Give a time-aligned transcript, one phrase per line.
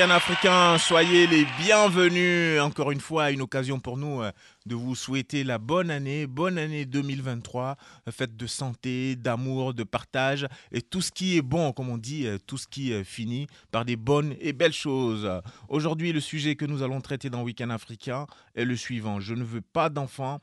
[0.00, 0.08] Africain.
[0.08, 2.60] Week-end africain, soyez les bienvenus.
[2.60, 4.30] Encore une fois, une occasion pour nous euh,
[4.64, 7.76] de vous souhaiter la bonne année, bonne année 2023,
[8.06, 11.98] euh, faite de santé, d'amour, de partage et tout ce qui est bon, comme on
[11.98, 15.28] dit, euh, tout ce qui finit par des bonnes et belles choses.
[15.68, 19.18] Aujourd'hui, le sujet que nous allons traiter dans Week-end africain est le suivant.
[19.18, 20.40] Je ne veux pas d'enfants.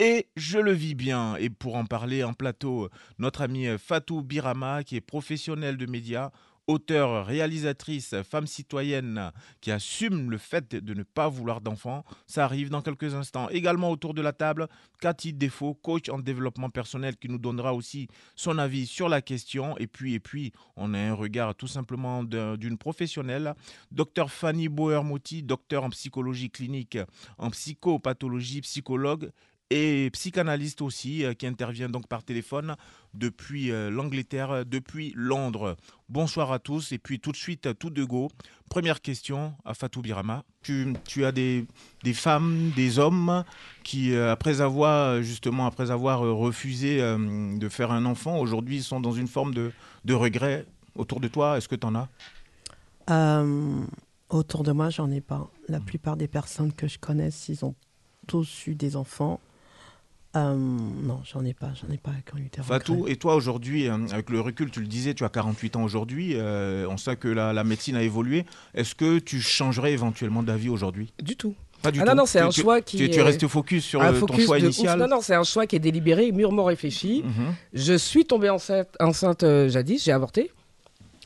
[0.00, 1.36] Et je le vis bien.
[1.36, 6.30] Et pour en parler en plateau, notre amie Fatou Birama, qui est professionnelle de médias,
[6.66, 12.04] auteure, réalisatrice, femme citoyenne qui assume le fait de ne pas vouloir d'enfants.
[12.26, 13.48] Ça arrive dans quelques instants.
[13.50, 14.68] Également autour de la table,
[15.00, 19.76] Cathy Défaut, coach en développement personnel, qui nous donnera aussi son avis sur la question.
[19.78, 23.54] Et puis, et puis on a un regard tout simplement d'un- d'une professionnelle,
[23.90, 26.98] docteur Fanny Boer-Mouti, docteur en psychologie clinique,
[27.38, 29.30] en psychopathologie, psychologue
[29.70, 32.76] et psychanalyste aussi, euh, qui intervient donc par téléphone
[33.14, 35.76] depuis euh, l'Angleterre, euh, depuis Londres.
[36.08, 38.30] Bonsoir à tous, et puis tout de suite, tout de go.
[38.68, 40.44] Première question à Fatou Birama.
[40.62, 41.66] Tu, tu as des,
[42.02, 43.44] des femmes, des hommes
[43.82, 49.28] qui, après avoir, justement, après avoir refusé de faire un enfant, aujourd'hui sont dans une
[49.28, 49.72] forme de,
[50.04, 51.56] de regret autour de toi?
[51.58, 52.08] Est-ce que tu en as?
[53.10, 53.84] Euh,
[54.30, 55.50] autour de moi, j'en ai pas.
[55.68, 57.74] La plupart des personnes que je connais, ils ont
[58.26, 59.40] tous eu des enfants.
[60.36, 61.70] Euh, non, j'en ai pas.
[61.80, 62.10] J'en ai pas
[62.62, 65.84] Fatou, et toi aujourd'hui, euh, avec le recul, tu le disais, tu as 48 ans
[65.84, 68.44] aujourd'hui, euh, on sait que la, la médecine a évolué.
[68.74, 71.12] Est-ce que tu changerais éventuellement d'avis aujourd'hui?
[71.22, 71.54] Du tout.
[71.82, 72.08] Pas du Ah tout.
[72.10, 74.12] non, non, c'est Tu- un tu- choix qui Tu, tu est- restes focus sur un
[74.14, 74.62] euh, ton focus choix ouf.
[74.62, 77.22] initial Non, non, c'est un choix qui est délibéré, mûrement réfléchi.
[77.24, 77.54] Mhm.
[77.74, 80.50] Je suis tombée enceinte, enceinte euh, jadis, j'ai avorté,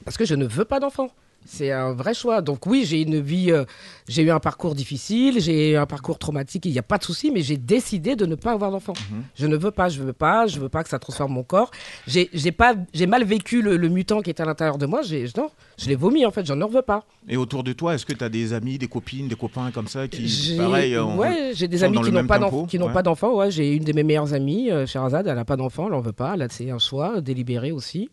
[0.05, 1.09] parce que je ne veux pas d'enfant.
[1.47, 2.43] C'est un vrai choix.
[2.43, 3.65] Donc oui, j'ai une vie, euh,
[4.07, 7.05] j'ai eu un parcours difficile, j'ai eu un parcours traumatique, il n'y a pas de
[7.05, 8.93] souci, mais j'ai décidé de ne pas avoir d'enfant.
[9.11, 9.23] Mhm.
[9.35, 11.71] Je ne veux pas, je veux pas, je veux pas que ça transforme mon corps.
[12.07, 15.01] J'ai j'ai pas, j'ai mal vécu le, le mutant qui est à l'intérieur de moi.
[15.39, 17.05] Non, je l'ai vomi en fait, j'en en veux pas.
[17.29, 19.89] Et autour de toi, est-ce que tu as des amis, des copines, des copains comme
[19.89, 22.67] ça qui, pareil, ont- ouais, j'ai des amis qui n'ont pas d'enfants.
[22.67, 22.93] Qui n'ont ouais.
[22.93, 23.35] pas d'enfants.
[23.35, 26.01] Ouais, j'ai une de mes meilleures amies, euh, Sherazade, elle n'a pas d'enfant, elle en
[26.01, 26.37] veut pas.
[26.37, 28.11] Là, c'est un choix délibéré aussi.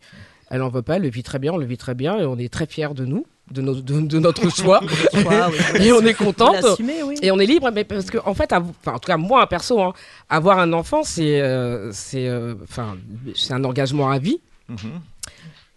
[0.51, 2.25] Elle en veut pas, elle le vit très bien, on le vit très bien, et
[2.25, 4.79] on est très fiers de nous, de, nos- de, de notre choix,
[5.79, 6.63] et on est contente.
[6.79, 7.15] oui.
[7.21, 9.81] Et on est libre, mais parce que en fait, en tout cas moi, un perso,
[9.81, 9.93] hein,
[10.29, 12.53] avoir un enfant, c'est, euh, c'est, euh,
[13.35, 14.39] c'est un engagement à vie.
[14.69, 14.77] Mhm.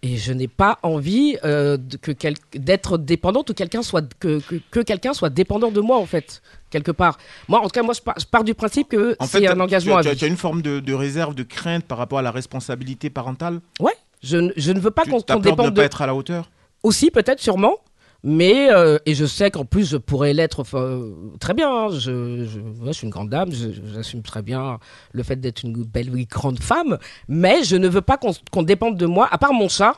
[0.01, 4.39] Et je n'ai pas envie euh, de- que quel- d'être dépendante ou quelqu'un soit que,
[4.39, 7.17] que, que quelqu'un soit dépendant de moi en fait quelque part.
[7.49, 9.59] Moi en tout cas moi je pars, je pars du principe que En c'est un
[9.59, 10.17] engagement tu, à tu as- vie.
[10.19, 13.59] tu as une forme de, de réserve, de crainte par rapport à la responsabilité parentale?
[13.81, 13.91] Ouais.
[14.21, 16.15] Je, ne- je ne veux pas qu'on peur de ne dépende pas être à la
[16.15, 16.49] hauteur?
[16.83, 17.75] Aussi peut-être sûrement.
[18.21, 21.69] Mais euh, et je sais qu'en plus je pourrais l'être euh, très bien.
[21.71, 21.87] hein.
[21.89, 23.49] Je, je, ouais, je suis une grande dame,
[23.93, 24.77] j'assume très bien
[25.13, 26.97] le fait d'être une belle oui, grande femme.
[27.29, 28.17] Mais je ne veux pas
[28.51, 29.29] qu'on dépende de moi.
[29.31, 29.93] À part mon chat,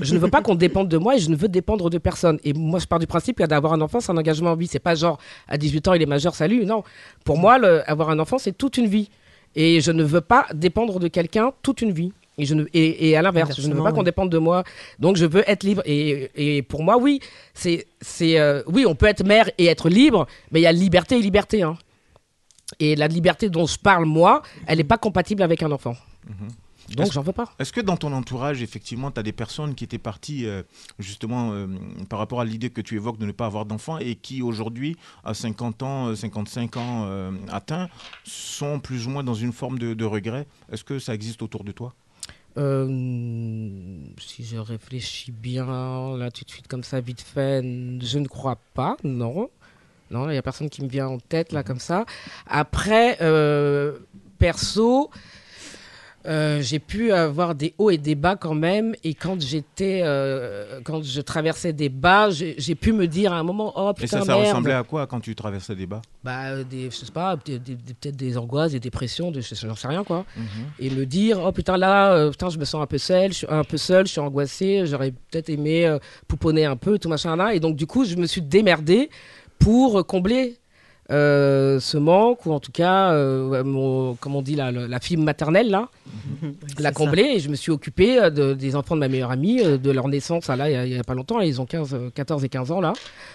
[0.00, 2.38] je ne veux pas qu'on dépende de moi et je ne veux dépendre de personne.
[2.44, 4.68] Et moi, je pars du principe que d'avoir un enfant, c'est un engagement en vie.
[4.68, 6.64] C'est pas genre à 18 ans il est majeur, salut.
[6.64, 6.82] Non,
[7.26, 9.10] pour moi, le- avoir un enfant, c'est toute une vie.
[9.54, 12.12] Et je ne veux pas dépendre de quelqu'un toute une vie.
[12.38, 14.04] Et, je ne, et, et à l'inverse, je ne veux pas qu'on oui.
[14.04, 14.62] dépende de moi.
[14.98, 15.82] Donc je veux être libre.
[15.86, 17.20] Et, et pour moi, oui,
[17.54, 20.72] c'est, c'est, euh, oui, on peut être mère et être libre, mais il y a
[20.72, 21.62] liberté et liberté.
[21.62, 21.78] hein.
[22.80, 25.96] Et la liberté dont je parle, moi, elle n'est pas compatible avec un enfant.
[26.94, 27.52] Donc Est-ce- j'en veux pas.
[27.58, 30.62] Est-ce que dans ton entourage, effectivement, tu as des personnes qui étaient parties euh,
[31.00, 31.66] justement euh,
[32.08, 34.96] par rapport à l'idée que tu évoques de ne pas avoir d'enfants et qui aujourd'hui,
[35.24, 37.88] à 50 ans, euh, 55 ans euh, atteints,
[38.24, 40.46] sont plus ou moins dans une forme de, de regret?
[40.70, 41.94] Est-ce que ça existe autour de toi?
[42.58, 48.26] Euh, si je réfléchis bien, là, tout de suite, comme ça, vite fait, je ne
[48.26, 49.50] crois pas, non.
[50.10, 52.06] Non, il n'y a personne qui me vient en tête, là, comme ça.
[52.46, 53.98] Après, euh,
[54.38, 55.10] perso,
[56.26, 58.94] euh, j'ai pu avoir des hauts et des bas quand même.
[59.04, 63.42] Et quand j'étais, euh, quand je traversais des bas, j'ai pu me dire à un
[63.42, 64.46] moment, oh Et putain, ça, ça merde.
[64.48, 66.02] ressemblait à quoi quand tu traversais des bas?
[66.24, 69.88] Bah, euh, des, je sais pas, peut-être des angoisses, des dépressions, des, je j'en sais
[69.88, 70.24] rien quoi.
[70.36, 70.46] Mhm.
[70.80, 73.38] Et me dire, oh putain, là, euh, putain, je me sens un peu seul, je
[73.38, 75.96] suis un peu seul, je suis angoissé, j'aurais peut-être aimé
[76.26, 77.54] pouponner un peu, tout machin là.
[77.54, 79.10] Et donc, du coup, je me suis démerdé
[79.58, 80.58] pour combler
[81.10, 85.70] euh, ce manque, ou en tout cas, euh, mon, comme on dit, la, fibre maternelle,
[85.70, 85.88] là,
[86.78, 87.22] l'a comblé.
[87.36, 89.90] Et je me suis occupée euh, de- des enfants de ma meilleure amie, euh, de
[89.92, 92.44] leur naissance, ah, là, il a- n'y a, pas longtemps, ils ont 15, euh, 14
[92.44, 92.92] et 15 ans, là.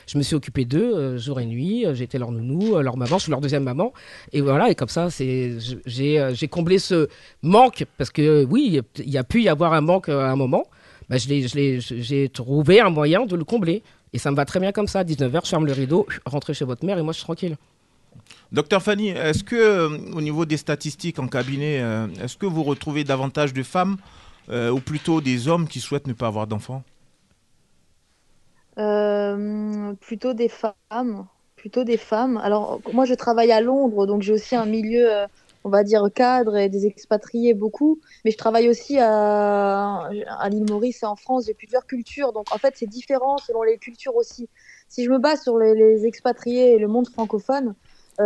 [0.08, 1.86] Je me suis occupée d'eux jour et nuit.
[1.94, 3.94] J'étais leur nounou, leur maman, je suis leur deuxième maman.
[4.34, 7.08] Et voilà, et comme ça, j'ai j'ai comblé ce
[7.42, 10.66] manque, parce que oui, il y a pu y avoir un manque à un moment.
[11.10, 13.84] Bah, j'ai trouvé un moyen de le combler.
[14.14, 15.04] Et ça me va très bien comme ça.
[15.04, 17.58] 19h, je ferme le rideau, rentrez chez votre mère et moi je suis tranquille.
[18.52, 22.64] Docteur Fanny, est-ce que euh, au niveau des statistiques en cabinet, euh, est-ce que vous
[22.64, 23.98] retrouvez davantage de femmes
[24.50, 26.84] euh, ou plutôt des hommes qui souhaitent ne pas avoir d'enfants?
[28.78, 32.38] Euh, plutôt des femmes, plutôt des femmes.
[32.38, 35.28] Alors moi je travaille à Londres, donc j'ai aussi un milieu, euh,
[35.64, 40.10] on va dire cadre et des expatriés beaucoup, mais je travaille aussi à,
[40.40, 41.46] à l'île Maurice et en France.
[41.46, 44.50] J'ai plusieurs cultures, donc en fait c'est différent selon les cultures aussi.
[44.88, 47.76] Si je me base sur les, expatriés et le monde francophone,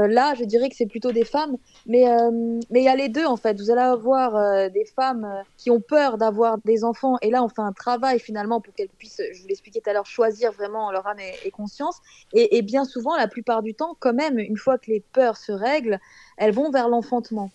[0.07, 2.31] là je dirais que c'est plutôt des femmes, mais euh,
[2.69, 3.59] mais il y a les deux en fait.
[3.59, 7.43] Vous allez avoir euh, des femmes euh, qui ont peur d'avoir des enfants, et là
[7.43, 10.51] on fait un travail finalement pour qu'elles puissent, je vous l'expliquais tout à l'heure, choisir
[10.51, 11.97] vraiment leur âme et, conscience.
[12.33, 15.51] Et bien souvent, la plupart du temps, quand même, une fois que les peurs se
[15.51, 15.99] règlent,
[16.37, 17.49] elles vont vers l'enfantement.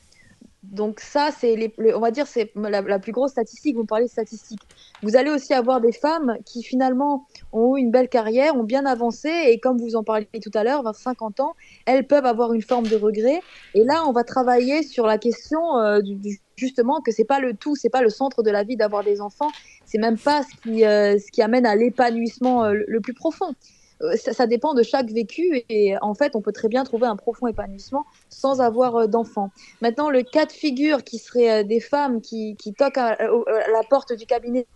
[0.63, 3.77] Donc ça, c'est les, on va dire, c'est la, plus grosse statistique.
[3.77, 4.61] Vous parlez de statistiques.
[5.03, 8.85] Vous allez aussi avoir des femmes qui finalement ont eu une belle carrière, ont bien
[8.85, 11.55] avancé, et comme vous en parliez tout à l'heure, vers 50 ans,
[11.87, 13.41] elles peuvent avoir une forme de regret.
[13.75, 17.55] Et là, on va travailler sur la question euh, du, justement que c'est pas le
[17.55, 19.51] tout, c'est pas le centre de la vie d'avoir des enfants.
[19.87, 23.55] C'est même pas ce qui, euh, ce qui amène à l'épanouissement euh, le plus profond.
[24.03, 27.17] Euh, Ça, dépend de chaque vécu et en fait, on peut très bien trouver un
[27.17, 29.51] profond épanouissement sans avoir euh, d'enfants.
[29.81, 34.13] Maintenant, le cas de figure qui serait euh, des femmes qui, toquent à, la porte
[34.13, 34.67] du cabinet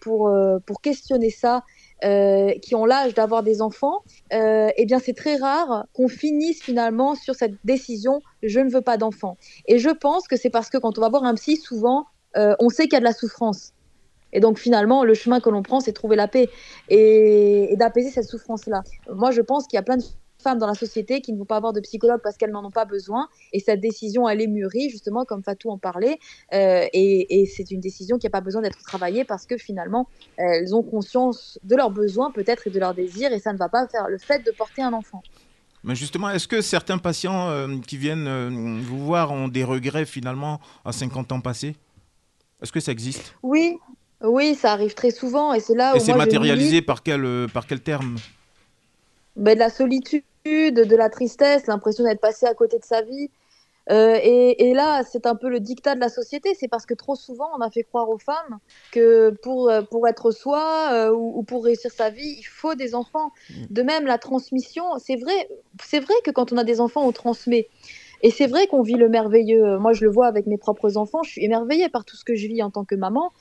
[0.00, 0.30] pour,
[0.66, 1.62] pour questionner ça,
[2.02, 7.34] qui ont l'âge d'avoir des enfants, eh bien, c'est très rare qu'on finisse finalement sur
[7.34, 9.36] cette décision je ne veux pas d'enfants.
[9.66, 12.68] Et je pense que c'est parce que quand on va voir un psy, souvent, on
[12.68, 13.72] sait qu'il y a de la souffrance.
[14.32, 16.48] Et donc finalement, le chemin que l'on prend, c'est trouver la paix
[16.88, 18.82] et, et d'apaiser cette souffrance-là.
[19.12, 20.04] Moi, je pense qu'il y a plein de
[20.42, 22.70] femmes dans la société qui ne vont pas avoir de psychologue parce qu'elles n'en ont
[22.70, 23.28] pas besoin.
[23.52, 26.18] Et cette décision, elle est mûrie, justement, comme Fatou en parlait.
[26.52, 30.08] Euh, et et c'est une décision qui n'a pas besoin d'être travaillée parce que finalement,
[30.36, 33.32] elles ont conscience de leurs besoins peut-être et de leurs désirs.
[33.32, 35.22] Et ça ne va pas faire le fait de porter un enfant.
[35.84, 40.06] Mais justement, est-ce que certains patients euh, qui viennent euh, vous voir ont des regrets
[40.06, 41.76] finalement à 50 ans passés?
[42.60, 43.34] Est-ce que ça existe?
[43.42, 43.78] Oui,
[44.22, 45.52] oui, ça arrive très souvent.
[45.54, 48.16] Et c'est là Et où c'est matérialisé par quel, euh, par quel terme?
[49.36, 53.30] Ben, de la solitude, de la tristesse, l'impression d'être passé à côté de sa vie.
[53.90, 56.54] Euh, et, et là, c'est un peu le dictat de la société.
[56.58, 58.58] C'est parce que trop souvent, on a fait croire aux femmes
[58.92, 62.74] que pour, euh, pour être soi euh, ou, ou pour réussir sa vie, il faut
[62.74, 63.32] des enfants.
[63.70, 65.48] De même, la transmission, c'est vrai,
[65.82, 67.68] c'est vrai que quand on a des enfants, on transmet.
[68.22, 69.78] Et c'est vrai qu'on vit le merveilleux.
[69.78, 71.22] Moi, je le vois avec mes propres enfants.
[71.22, 73.32] Je suis émerveillée par tout ce que je vis en tant que maman.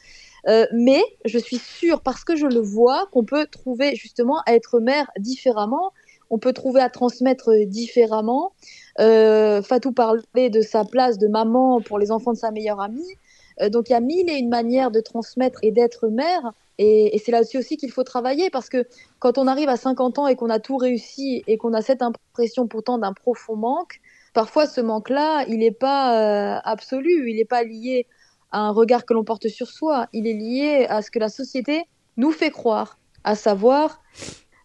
[0.47, 4.53] Euh, mais je suis sûre, parce que je le vois, qu'on peut trouver justement à
[4.53, 5.91] être mère différemment.
[6.29, 8.53] On peut trouver à transmettre différemment.
[8.99, 13.15] Euh, Fatou parlait de sa place de maman pour les enfants de sa meilleure amie.
[13.61, 16.51] Euh, donc il y a mille et une manières de transmettre et d'être mère.
[16.79, 18.85] Et, c'est là-dessus aussi qu'il faut travailler parce que
[19.19, 22.01] quand on arrive à 50 ans et qu'on a tout réussi et qu'on a cette
[22.01, 23.99] impression pourtant d'un profond manque,
[24.33, 28.05] parfois ce manque-là, il n'est pas absolu, il n'est pas lié
[28.51, 31.29] à un regard que l'on porte sur soi, il est lié à ce que la
[31.29, 31.83] société
[32.17, 34.01] nous fait croire, à savoir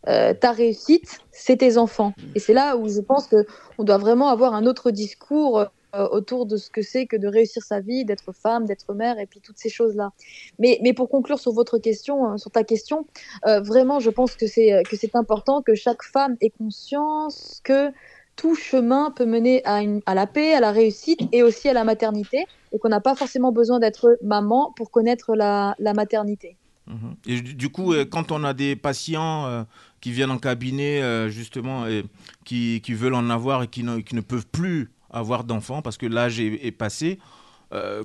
[0.09, 2.13] euh, ta réussite, c'est tes enfants.
[2.35, 3.47] Et c'est là où je pense que
[3.79, 7.29] on doit vraiment avoir un autre discours euh, autour de ce que c'est que de
[7.29, 10.11] réussir sa vie, d'être femme, d'être mère, et puis toutes ces choses-là.
[10.59, 13.07] Mais, mais pour conclure sur votre question, euh, sur ta question,
[13.45, 17.93] vraiment, je pense que c'est que c'est important que chaque femme ait conscience que
[18.37, 22.45] tout chemin peut mener à, la paix, à la réussite et aussi à la maternité,
[22.73, 26.57] et qu'on n'a pas forcément besoin d'être maman pour connaître la, maternité.
[26.87, 27.17] Mhm.
[27.27, 29.63] Et du coup, euh, quand on a des patients euh,
[30.01, 32.05] qui viennent en cabinet, euh, justement, et
[32.45, 36.73] qui, veulent en avoir et qui ne, peuvent plus avoir d'enfants parce que l'âge est,
[36.73, 37.19] passé,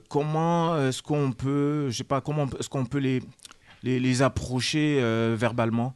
[0.10, 3.00] comment est-ce qu'on peut, je sais pas, comment est-ce qu'on peut
[3.84, 5.00] les, approcher
[5.36, 5.94] verbalement?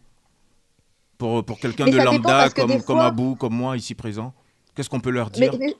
[1.21, 4.33] Pour, pour quelqu'un de lambda comme, des comme fois- Abou, comme moi ici présent
[4.73, 5.75] Qu'est-ce qu'on peut leur dire mais,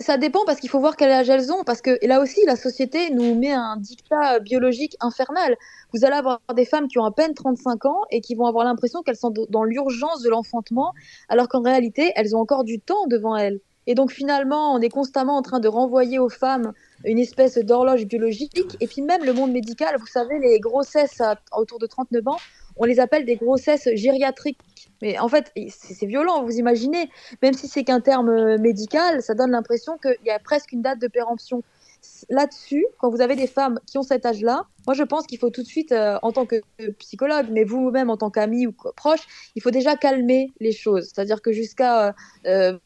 [0.00, 1.62] ça dépend parce qu'il faut voir quel âge elles ont.
[1.64, 5.54] Parce que là aussi, la société nous met un dictat biologique infernal.
[5.92, 8.64] Vous allez avoir des femmes qui ont à peine 35 ans et qui vont avoir
[8.64, 10.94] l'impression qu'elles sont dans l'urgence de l'enfantement,
[11.28, 13.60] alors qu'en réalité, elles ont encore du temps devant elles.
[13.86, 16.72] Et donc finalement, on est constamment en train de renvoyer aux femmes
[17.04, 18.76] une espèce d'horloge biologique.
[18.80, 22.38] Et puis même le monde médical, vous savez, les grossesses à- autour de 39 ans,
[22.78, 24.58] on les appelle des grossesses gériatriques.
[25.02, 27.08] Mais en fait, c'est violent, vous imaginez,
[27.42, 30.82] même si c'est qu'un terme euh, médical, ça donne l'impression qu'il y a presque une
[30.82, 31.62] date de péremption.
[32.28, 35.50] Là-dessus, quand vous avez des femmes qui ont cet âge-là, moi je pense qu'il faut
[35.50, 36.56] tout de suite, euh, en tant que
[36.98, 39.20] psychologue, mais vous-même en tant qu'ami ou proche,
[39.54, 41.04] il faut déjà calmer les choses.
[41.04, 42.12] C'est-à-dire que jusqu'à euh,
[42.46, 42.78] euh,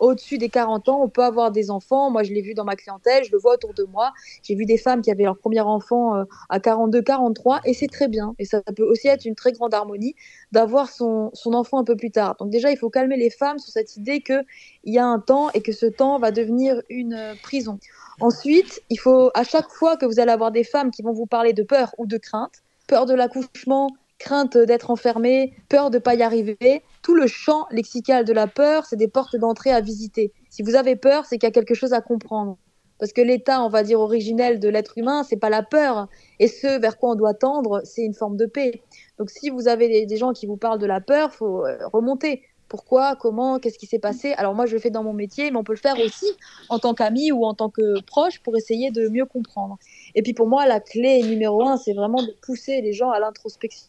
[0.00, 2.10] au-dessus des 40 ans, on peut avoir des enfants.
[2.10, 4.12] Moi, je l'ai vu dans ma clientèle, je le vois autour de moi.
[4.42, 8.08] J'ai vu des femmes qui avaient leur premier enfant à 42, 43, et c'est très
[8.08, 8.34] bien.
[8.38, 10.14] Et ça peut aussi être une très grande harmonie
[10.52, 12.36] d'avoir son, son enfant un peu plus tard.
[12.38, 14.44] Donc déjà, il faut calmer les femmes sur cette idée qu'il
[14.84, 17.78] y a un temps et que ce temps va devenir une prison.
[18.20, 21.26] Ensuite, il faut, à chaque fois que vous allez avoir des femmes qui vont vous
[21.26, 26.16] parler de peur ou de crainte, peur de l'accouchement, crainte d'être enfermée, peur de pas
[26.16, 30.32] y arriver, tout le champ lexical de la peur, c'est des portes d'entrée à visiter.
[30.50, 32.58] Si vous avez peur, c'est qu'il y a quelque chose à comprendre.
[32.98, 36.08] Parce que l'état, on va dire, originel de l'être humain, c'est pas la peur.
[36.40, 38.82] Et ce vers quoi on doit tendre, c'est une forme de paix.
[39.18, 41.78] Donc si vous avez des, des gens qui vous parlent de la peur, faut euh,
[41.92, 42.42] remonter.
[42.68, 45.56] Pourquoi, comment, qu'est-ce qui s'est passé Alors moi, je le fais dans mon métier, mais
[45.56, 46.26] on peut le faire aussi
[46.68, 49.78] en tant qu'ami ou en tant que proche pour essayer de mieux comprendre.
[50.14, 53.20] Et puis pour moi, la clé numéro un, c'est vraiment de pousser les gens à
[53.20, 53.88] l'introspection.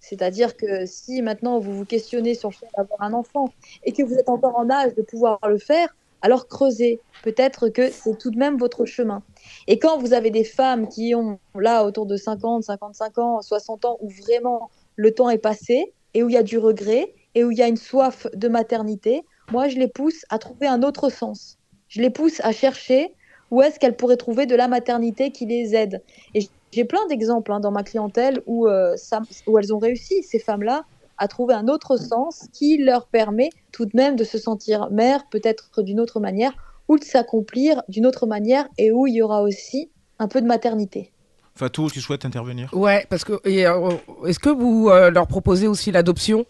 [0.00, 3.52] C'est-à-dire que si maintenant vous vous questionnez sur le fait d'avoir un enfant
[3.84, 7.00] et que vous êtes encore en âge de pouvoir le faire, alors creusez.
[7.22, 9.22] Peut-être que c'est tout de même votre chemin.
[9.66, 13.84] Et quand vous avez des femmes qui ont là autour de 50, 55 ans, 60
[13.84, 17.44] ans, où vraiment le temps est passé et où il y a du regret et
[17.44, 20.82] où il y a une soif de maternité, moi je les pousse à trouver un
[20.82, 21.58] autre sens.
[21.86, 23.14] Je les pousse à chercher
[23.52, 26.02] où est-ce qu'elles pourraient trouver de la maternité qui les aide.
[26.34, 30.22] Et j'ai plein d'exemples hein, dans ma clientèle où, euh, ça- où elles ont réussi,
[30.24, 30.84] ces femmes-là,
[31.18, 35.28] à trouver un autre sens qui leur permet tout de même de se sentir mère,
[35.30, 36.52] peut-être d'une autre manière,
[36.88, 40.46] ou de s'accomplir d'une autre manière, et où il y aura aussi un peu de
[40.46, 41.12] maternité.
[41.54, 42.68] Fatou, tu souhaites intervenir?
[42.72, 46.44] Ouais, parce que euh, est-ce que vous euh, leur proposez aussi l'adoption?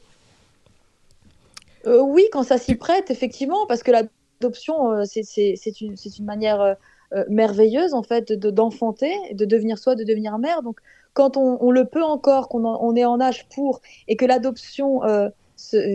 [1.86, 6.60] Euh, oui, quand ça s'y prête, effectivement, parce que l'adoption, euh, c'est- une, une manière
[6.60, 6.74] euh,
[7.28, 10.62] merveilleuse, en fait, de- d'enfanter, de devenir soi, de devenir mère.
[10.62, 10.80] Donc,
[11.14, 14.24] quand on, on le peut encore, qu'on en- on est en âge pour, et que
[14.24, 15.00] l'adoption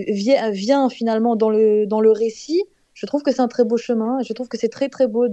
[0.07, 3.77] vient, vient finalement dans le, dans le récit, je trouve que c'est un très beau
[3.77, 4.19] chemin.
[4.19, 5.27] et Je trouve que c'est très, très beau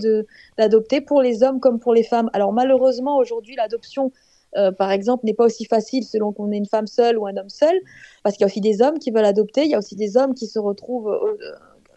[0.58, 2.30] d'adopter pour les hommes comme pour les femmes.
[2.32, 4.12] Alors, malheureusement, aujourd'hui, l'adoption,
[4.56, 7.36] euh, par exemple, n'est pas aussi facile selon qu'on est une femme seule ou un
[7.36, 7.74] homme seul
[8.22, 10.16] parce qu'il y a aussi des hommes qui veulent adopter, il y a aussi des
[10.16, 11.36] hommes qui se retrouvent euh,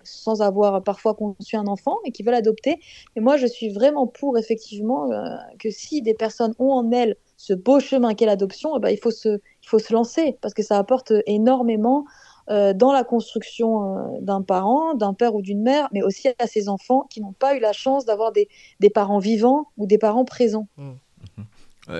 [0.03, 2.79] sans avoir parfois conçu un enfant et qui veulent adopter.
[3.15, 7.15] Et moi, je suis vraiment pour, effectivement, euh, que si des personnes ont en elles
[7.38, 10.53] ce beau chemin qu'est l'adoption, eh ben, il, faut se, il faut se lancer parce
[10.53, 12.05] que ça apporte énormément
[12.50, 16.48] euh, dans la construction euh, d'un parent, d'un père ou d'une mère, mais aussi à
[16.48, 19.98] ses enfants qui n'ont pas eu la chance d'avoir des, des parents vivants ou des
[19.98, 20.67] parents présents.
[20.79, 20.91] Euh,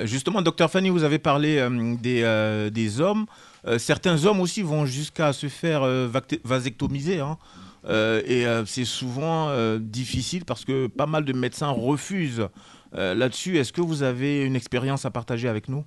[0.04, 3.26] justement, docteur Fanny, vous avez parlé euh, des, euh, des hommes.
[3.68, 6.10] Euh, certains hommes aussi vont jusqu'à se faire euh,
[6.44, 7.20] vasectomiser.
[7.20, 7.38] hein.
[7.90, 12.48] Euh, et euh, c'est souvent euh, difficile parce que pas mal de médecins refusent.
[12.94, 15.84] Euh, Là-dessus, est-ce que vous avez une expérience à partager avec nous?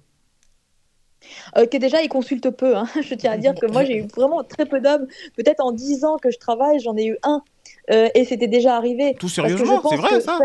[1.56, 2.76] Euh, que déjà, ils consultent peu.
[2.76, 2.86] hein.
[3.02, 5.06] Je tiens à dire que moi, j'ai eu vraiment très peu d'hommes.
[5.36, 7.42] Peut-être en 10 ans que je travaille, j'en ai eu un.
[7.90, 9.14] Euh, et c'était déjà arrivé.
[9.18, 10.38] Tout sérieusement, c'est vrai que ça?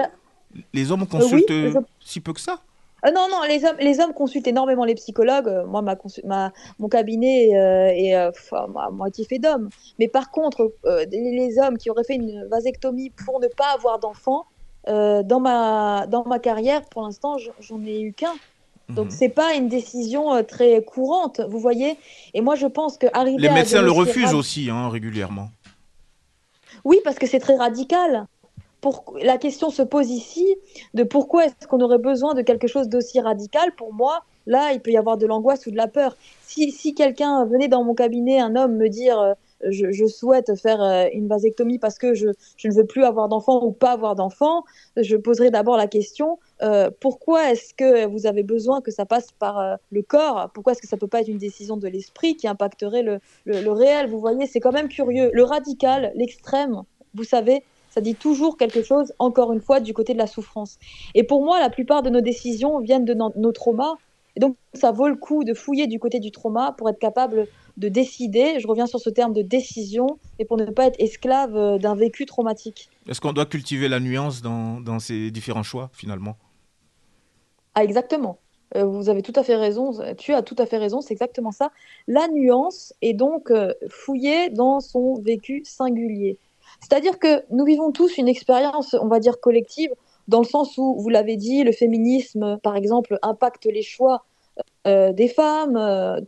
[0.73, 2.59] Les hommes consultent oui, si peu que ça
[3.05, 5.47] Euh, non, non, les hommes, les hommes consultent énormément les psychologues.
[5.47, 9.69] Euh, Moi, ma, mon cabinet euh, est euh, à mo- à moitié fait d'hommes.
[9.99, 13.99] Mais par contre, euh, les, hommes qui auraient fait une vasectomie pour ne pas avoir
[13.99, 14.45] d'enfants,
[14.87, 18.33] dans, ma, dans ma carrière, pour l'instant, j'en- ai eu qu'un.
[18.89, 19.11] Donc, Mhm.
[19.11, 21.95] c'est pas une décision très courante, vous voyez.
[22.33, 25.49] Et moi, je pense que arriver Les médecins le refusent aussi hein, régulièrement.
[26.85, 28.25] Oui, parce que c'est très radical.
[29.21, 30.55] La question se pose ici
[30.93, 33.73] de pourquoi est-ce qu'on aurait besoin de quelque chose d'aussi radical.
[33.75, 36.15] Pour moi, là, il peut y avoir de l'angoisse ou de la peur.
[36.43, 39.33] Si, si quelqu'un venait dans mon cabinet, un homme, me dire euh,
[39.69, 43.61] je, souhaite faire euh, une vasectomie parce que je, je ne veux plus avoir d'enfant
[43.63, 44.63] ou pas avoir d'enfant,
[44.95, 49.27] je poserai d'abord la question euh, pourquoi est-ce que vous avez besoin que ça passe
[49.37, 50.49] par le corps?
[50.53, 53.71] Pourquoi est-ce que ça peut pas être une décision de l'esprit qui impacterait le, le
[53.71, 54.09] réel?
[54.09, 55.31] Vous voyez, c'est quand même curieux.
[55.33, 56.83] Le radical, l'extrême,
[57.13, 60.77] vous savez, ça dit toujours quelque chose, encore une fois, du côté de la souffrance.
[61.15, 63.95] Et pour moi, la plupart de nos décisions viennent de no- nos traumas.
[64.35, 67.47] Et donc, ça vaut le coup de fouiller du côté du trauma pour être capable
[67.77, 68.59] de décider.
[68.59, 71.95] Je reviens sur ce terme de décision et pour ne pas être esclave euh, d'un
[71.95, 72.89] vécu traumatique.
[73.07, 76.37] Est-ce qu'on doit cultiver la nuance dans, dans ces différents choix finalement?
[77.75, 78.39] Ah, exactement.
[78.75, 79.91] Euh, vous avez tout à fait raison.
[80.17, 81.01] Tu as tout à fait raison.
[81.01, 81.71] C'est exactement ça.
[82.07, 86.37] La nuance est donc euh, fouillée dans son vécu singulier.
[86.81, 89.91] C'est-à-dire que nous vivons tous une expérience, on va dire, collective,
[90.27, 94.23] dans le sens où, vous l'avez dit, le féminisme, par exemple, impacte les choix
[94.87, 96.19] euh, des femmes, euh,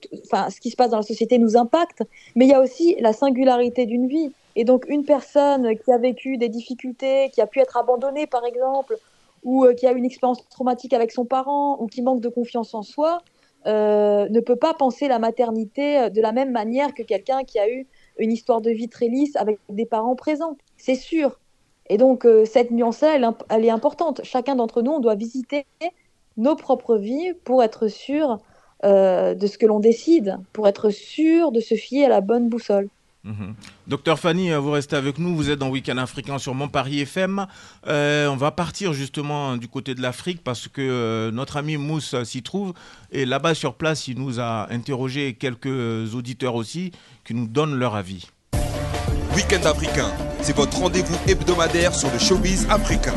[0.49, 2.03] ce qui se passe dans la société nous impacte,
[2.35, 4.31] mais il y a aussi la singularité d'une vie.
[4.55, 8.45] Et donc, une personne qui a vécu des difficultés, qui a pu être abandonnée, par
[8.45, 8.97] exemple,
[9.43, 12.29] ou euh, qui a eu une expérience traumatique avec son parent, ou qui manque de
[12.29, 13.21] confiance en soi,
[13.65, 17.85] ne peut pas penser la maternité de la même manière que quelqu'un qui a eu
[18.17, 20.57] une histoire de vie très lisse avec des parents présents.
[20.77, 21.39] C'est sûr.
[21.89, 24.21] Et donc, euh, cette nuance-là, elle, est importante.
[24.23, 25.65] Chacun d'entre nous, on doit visiter
[26.37, 28.39] nos propres vies pour être sûr
[28.83, 32.49] euh, de ce que l'on décide, pour être sûr de se fier à la bonne
[32.49, 32.89] boussole.
[33.23, 33.53] Mhm.
[33.87, 35.35] Docteur Fanny, euh, vous restez avec nous.
[35.35, 37.45] Vous êtes dans Week-end africain sur Mon Paris FM.
[37.87, 42.15] Euh, on va partir justement du côté de l'Afrique parce que euh, notre ami Mousse
[42.23, 42.73] s'y trouve.
[43.11, 46.91] Et là-bas sur place, il nous a interrogé quelques auditeurs aussi
[47.23, 48.27] qui nous donnent leur avis.
[49.35, 50.11] Week-end africain,
[50.41, 53.15] c'est votre rendez-vous hebdomadaire sur le showbiz africain.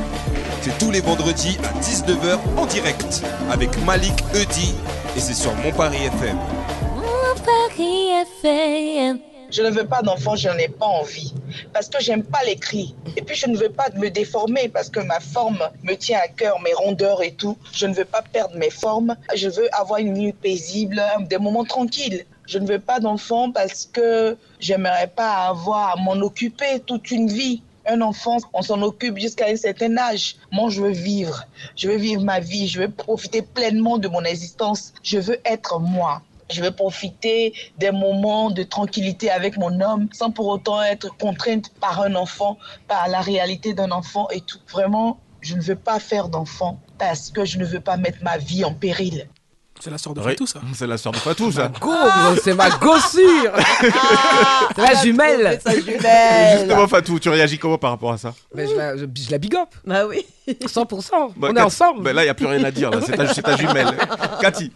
[0.61, 4.75] C'est tous les vendredis à 19h en direct avec Malik Eudi
[5.17, 6.37] et c'est sur Mon Paris FM.
[6.95, 8.11] Mon Paris
[8.43, 9.34] FM.
[9.55, 11.33] Je ne veux pas d'enfant, je n'en ai pas envie.
[11.73, 12.93] Parce que j'aime pas les cris.
[13.17, 16.27] Et puis je ne veux pas me déformer parce que ma forme me tient à
[16.27, 17.57] cœur, mes rondeurs et tout.
[17.73, 19.15] Je ne veux pas perdre mes formes.
[19.37, 22.27] Je veux avoir une nuit paisible, des moments tranquilles.
[22.49, 27.29] Je ne veux pas d'enfant parce que j'aimerais pas avoir à m'en occuper toute une
[27.29, 27.63] vie.
[27.87, 30.35] Un enfant, on s'en occupe jusqu'à un certain âge.
[30.51, 31.45] Moi, je veux vivre.
[31.77, 32.67] Je veux vivre ma vie.
[32.67, 34.93] Je veux profiter pleinement de mon existence.
[35.05, 36.23] Je veux être moi.
[36.51, 41.71] Je veux profiter des moments de tranquillité avec mon homme sans pour autant être contrainte
[41.81, 42.59] par un enfant,
[42.89, 44.59] par la réalité d'un enfant et tout.
[44.71, 48.37] Vraiment, je ne veux pas faire d'enfant parce que je ne veux pas mettre ma
[48.39, 49.29] vie en péril.
[49.81, 50.61] C'est la sœur de Fatou, ça.
[50.75, 51.71] C'est la sœur de Fatou, ça.
[52.43, 53.53] C'est ma gossure
[54.77, 56.59] C'est ma jumelle Sa jumelle.
[56.59, 58.35] Justement, Fatou, tu réagis comment par rapport à ça?
[58.55, 60.25] Mais je, la, je- je la big up, Bah oui.
[60.49, 61.33] 100%.
[61.37, 62.03] Bah, On est ensemble.
[62.03, 62.91] bah, là, il n'y a plus rien à dire.
[62.91, 63.01] là.
[63.05, 63.89] C'est ta, c'est ta jumelle.
[64.41, 64.71] Cathy,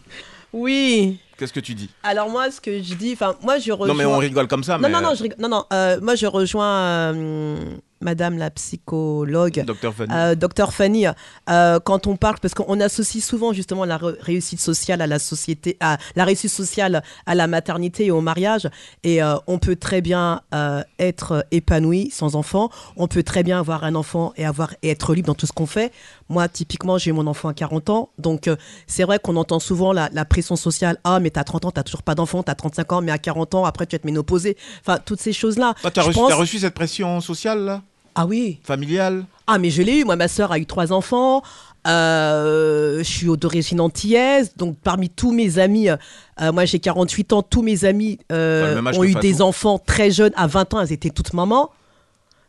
[0.52, 1.20] Oui.
[1.38, 1.88] Qu'est-ce que tu dis?
[2.02, 3.88] Alors moi, ce que je dis, enfin, moi je rejoins.
[3.88, 4.74] Non, mais on rigole comme ça.
[4.78, 5.64] Non, mais, non, non, je rigole- non, non.
[5.72, 6.66] euh, moi, je rejoins
[7.14, 7.56] euh,
[8.00, 9.64] Madame la psychologue.
[9.64, 10.12] Docteur Fanny.
[10.14, 11.06] Euh, Docteur Fanny,
[11.50, 15.76] euh, quand on parle, parce qu'on associe souvent justement la réussite sociale à la société,
[15.80, 18.68] à la réussite sociale à la maternité et au mariage,
[19.02, 23.58] et euh, on peut très bien euh, être épanoui sans enfant, on peut très bien
[23.58, 25.92] avoir un enfant et avoir et être libre dans tout ce qu'on fait.
[26.30, 29.58] Moi, typiquement, j'ai eu mon enfant à 40 ans, donc euh, c'est vrai qu'on entend
[29.60, 30.98] souvent la, la pression sociale.
[31.04, 33.54] Ah, mais t'as 30 ans, t'as toujours pas d'enfant, t'as 35 ans, mais à 40
[33.54, 34.56] ans, après tu vas te ménopauser.
[34.80, 35.74] Enfin, toutes ces choses-là.
[35.80, 37.82] Toi, t'as reçu, pense- t'as reçu cette pression sociale, là?
[38.14, 38.58] Ah oui.
[38.64, 39.24] Familiale?
[39.46, 40.04] Ah, mais je l'ai eu.
[40.04, 41.42] Moi, ma sœur a eu trois enfants.
[41.86, 44.52] Euh, je suis d'origine antillaise.
[44.56, 49.04] Donc, parmi tous mes amis, euh, moi j'ai 48 ans, tous mes amis euh, ont
[49.04, 50.32] eu des enfants très jeunes.
[50.36, 51.70] À 20 ans, elles étaient toutes mamans.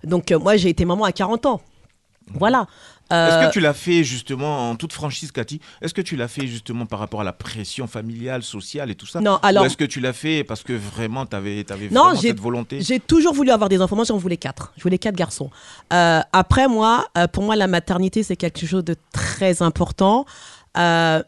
[0.04, 1.62] Donc, moi j'ai été maman à 40 ans.
[2.34, 2.68] Voilà.
[3.12, 5.60] Est-ce Euh, que tu l'as fait justement en toute franchise, Cathy?
[5.82, 9.08] Est-ce que tu l'as fait justement par rapport à la pression familiale, sociale et tout
[9.08, 9.19] ça?
[9.19, 12.15] Non, alors- Ou est-ce que tu l'as fait parce que vraiment tu avais, Non, vraiment
[12.22, 12.82] cette volonté?
[12.82, 13.95] J'ai toujours voulu avoir des enfants.
[13.95, 14.74] Moi, j'en voulais quatre.
[14.78, 15.50] Je voulais quatre garçons.
[15.91, 20.26] Euh, après, moi, euh, pour moi, la maternité, c'est quelque chose de très important.
[20.78, 21.24] Euh,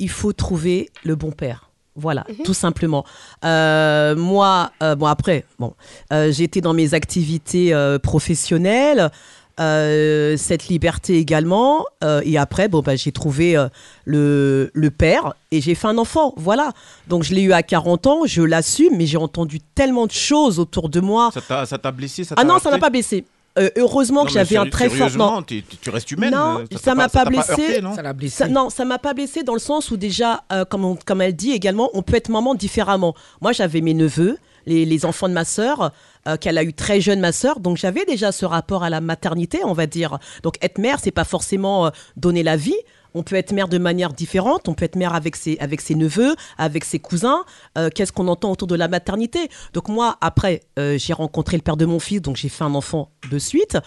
[0.00, 1.68] il faut trouver le bon père.
[1.94, 3.04] Voilà, tout simplement.
[3.44, 5.74] Euh, moi, euh, bon après, bon,
[6.12, 9.10] euh, j'ai été dans mes activités euh, professionnelles,
[9.60, 13.68] euh, cette liberté également, euh, et après, bon, bah, j'ai trouvé euh,
[14.04, 16.32] le, le père et j'ai fait un enfant.
[16.36, 16.72] Voilà.
[17.08, 20.58] Donc je l'ai eu à 40 ans, je l'assume, mais j'ai entendu tellement de choses
[20.58, 21.30] autour de moi.
[21.34, 23.24] Ça t'a, ça t'a blessé ça Ah non, ça n'a pas baissé.
[23.58, 25.10] Euh, heureusement Non, que j'avais un très fort.
[25.18, 27.50] Non, t'es- tu restes humaine Non, ça m'a pas blessé.
[27.50, 28.34] heurté, non Ça l'a blessé.
[28.34, 31.20] ça, non, ça m'a pas blessé dans le sens où déjà, euh, comme, on- comme
[31.20, 33.14] elle dit également, on peut être maman différemment.
[33.42, 35.92] Moi, j'avais mes neveux, les, enfants de ma sœur,
[36.28, 39.00] euh, qu'elle a eu très jeune, ma sœur, donc j'avais déjà ce rapport à la
[39.00, 40.18] maternité, on va dire.
[40.42, 42.76] Donc être mère, c'est pas forcément euh, donner la vie.
[43.14, 45.94] On peut être mère de manière différente, on peut être mère avec ses, avec ses
[45.94, 47.44] neveux, avec ses cousins.
[47.76, 49.50] Euh, Qu'est-ce qu'on entend autour de la maternité?
[49.72, 52.74] Donc moi, après, euh, j'ai rencontré le père de mon fils, donc j'ai fait un
[52.74, 53.78] enfant de suite.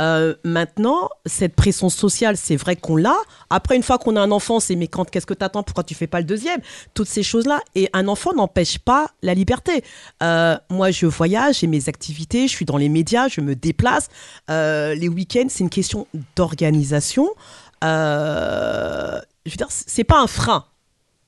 [0.00, 3.16] Euh, maintenant, cette pression sociale, c'est vrai qu'on l'a.
[3.50, 5.62] Après, une fois qu'on a un enfant, c'est mais quand qu'est-ce que t'attends?
[5.62, 6.60] Pourquoi tu fais pas le deuxième?
[6.94, 7.60] Toutes ces choses-là.
[7.74, 9.84] Et un enfant n'empêche pas la liberté.
[10.20, 14.08] Moi, je voyage, j'ai mes activités, je suis dans les médias, je me déplace.
[14.48, 17.28] Les week-ends, c'est une question d'organisation.
[17.82, 20.64] Euh, je veux dire, c'est pas un frein.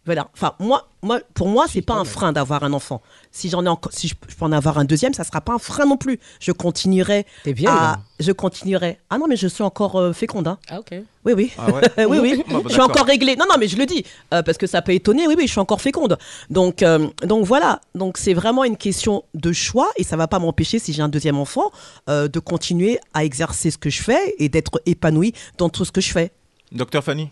[0.07, 0.29] Voilà.
[0.35, 3.01] Enfin, moi, moi, pour moi, c'est pas un frein d'avoir un enfant.
[3.33, 5.55] Si j'en ai encore, si je, je peux en avoir un deuxième, ça sera pas
[5.55, 6.21] un frein non plus.
[6.41, 7.25] Je continuerai.
[7.43, 7.99] T'es vieille, à- là.
[8.21, 8.99] Je continuerai.
[9.09, 10.47] Ah non, mais je suis encore euh, féconde.
[10.47, 10.59] hein.
[10.69, 10.93] Ah, ok.
[11.25, 11.53] Oui, oui.
[11.57, 12.45] Ah ouais oui, oui.
[12.47, 13.35] Ah bah je suis encore réglée.
[13.35, 15.27] Non, non, mais je le dis euh, parce que ça peut étonner.
[15.27, 16.19] Oui, oui, je suis encore féconde.
[16.51, 17.81] Donc, euh, donc voilà.
[17.95, 21.09] Donc c'est vraiment une question de choix et ça va pas m'empêcher, si j'ai un
[21.09, 21.71] deuxième enfant,
[22.11, 25.93] euh, de continuer à exercer ce que je fais et d'être épanouie dans tout ce
[25.93, 26.31] que je fais.
[26.75, 27.31] Docteur Fanny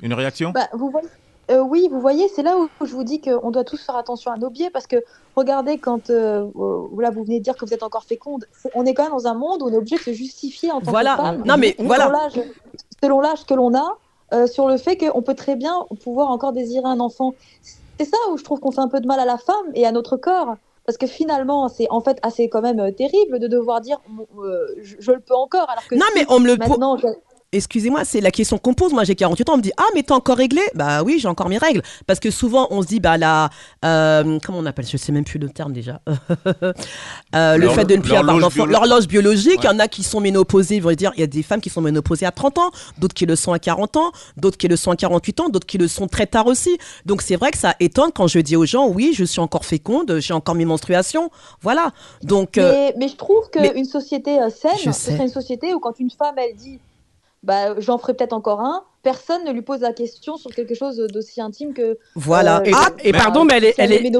[0.00, 0.50] Une réaction?
[0.50, 1.08] Bah, vous voyez,
[1.50, 4.30] Euh, oui, vous voyez, c'est là où je vous dis qu'on doit tous faire attention
[4.30, 4.96] à nos biais parce que
[5.34, 8.44] regardez, quand euh, euh, là, vous venez de dire que vous êtes encore féconde,
[8.74, 10.80] on est quand même dans un monde où on est obligé de se justifier en
[10.82, 11.16] tant Voilà.
[11.16, 11.42] que femme.
[11.46, 12.08] Non, mais selon voilà.
[12.10, 12.40] l'âge-
[13.02, 13.96] Selon l'âge que l'on a,
[14.34, 17.32] euh, sur le fait qu'on peut très bien pouvoir encore désirer un enfant.
[17.98, 19.86] C'est ça où je trouve qu'on fait un peu de mal à la femme et
[19.86, 20.56] à notre corps.
[20.84, 23.98] Parce que finalement, c'est en fait assez quand même terrible de devoir dire
[24.42, 25.68] euh, je, je le peux encore.
[25.70, 27.06] Alors que Non, si, mais on me le po- maintenant, je-
[27.50, 28.92] Excusez-moi, c'est la question qu'on pose.
[28.92, 29.54] Moi, j'ai 48 ans.
[29.54, 30.60] On me dit Ah, mais t'as encore réglé?
[30.74, 31.80] Bah oui, j'ai encore mes règles.
[32.06, 33.48] Parce que souvent, on se dit Bah la.
[33.86, 36.00] euh, comment on appelle Je sais même plus le terme déjà.
[37.34, 38.64] Euh, le fait de ne plus avoir d'enfant.
[38.66, 39.60] L'horloge biologique.
[39.62, 40.76] Il y en a qui sont ménopausés.
[40.76, 43.14] Ils vont dire Il y a des femmes qui sont ménopausées à 30 ans, d'autres
[43.14, 45.76] qui le sont à 40 ans, d'autres qui le sont à 48 ans, d'autres qui
[45.78, 46.78] le sont très tard aussi.
[47.06, 49.64] Donc, c'est vrai que ça étonne quand je dis aux gens Oui, je suis encore
[49.66, 51.30] féconde, j'ai encore mes menstruations.
[51.62, 51.92] Voilà.
[52.22, 52.56] Donc.
[52.58, 55.12] euh, Mais, mais je trouve qu'une société euh, saine, Je ce sais.
[55.12, 56.78] serait une société où quand une femme, elle dit
[57.48, 60.98] bah, j'en ferai peut-être encore un, personne ne lui pose la question sur quelque chose
[61.12, 61.98] d'aussi intime que.
[62.14, 62.58] Voilà.
[62.60, 64.12] euh, Et, Ah, et pardon, mais elle est, elle est,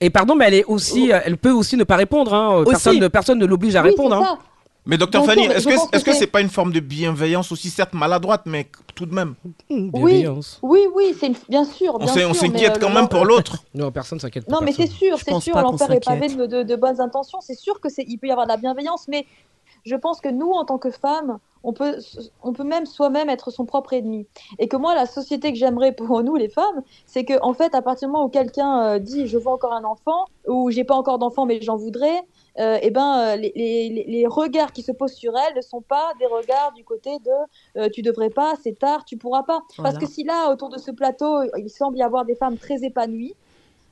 [0.00, 2.34] et pardon, mais elle est aussi, euh, elle peut aussi ne pas répondre.
[2.34, 2.56] Hein.
[2.56, 2.70] Aussi.
[2.70, 4.16] Personne, ne- personne ne l'oblige à Oui, répondre.
[4.16, 4.38] hein.
[4.86, 7.50] Mais docteur Donc, Fanny, est-ce que que est-ce que c'est- pas une forme de bienveillance
[7.52, 9.34] aussi, certes maladroite, mais tout de même?
[9.70, 10.26] Oui.
[10.62, 11.36] Oui, oui, c'est une...
[11.48, 11.94] bien sûr.
[11.94, 13.64] On bien s'inquiète euh, quand le- même pour l'autre.
[13.74, 14.46] Non, personne s'inquiète.
[14.50, 17.40] Non, mais c'est sûr, c'est sûr, l'enfer est pavé de, de- de bonnes intentions.
[17.40, 19.24] C'est sûr que c'est, il peut y avoir de la bienveillance, mais
[19.86, 21.96] je pense que nous, en tant que femmes, on peut,
[22.42, 24.28] on peut même soi-même être son propre ennemi.
[24.58, 27.74] Et que moi, la société que j'aimerais pour nous, les femmes, c'est que, en fait,
[27.74, 30.84] à partir du moment où quelqu'un euh, dit je veux encore un enfant, ou j'ai
[30.84, 32.20] pas encore d'enfant mais j'en voudrais,
[32.60, 35.62] euh, eh ben, euh, les, les- les- les regards qui se posent sur elle ne
[35.62, 37.30] sont pas des regards du côté de
[37.80, 39.60] euh, tu devrais pas, c'est tard, tu pourras pas.
[39.82, 42.84] Parce que si là, autour de ce plateau, il semble y avoir des femmes très
[42.84, 43.34] épanouies,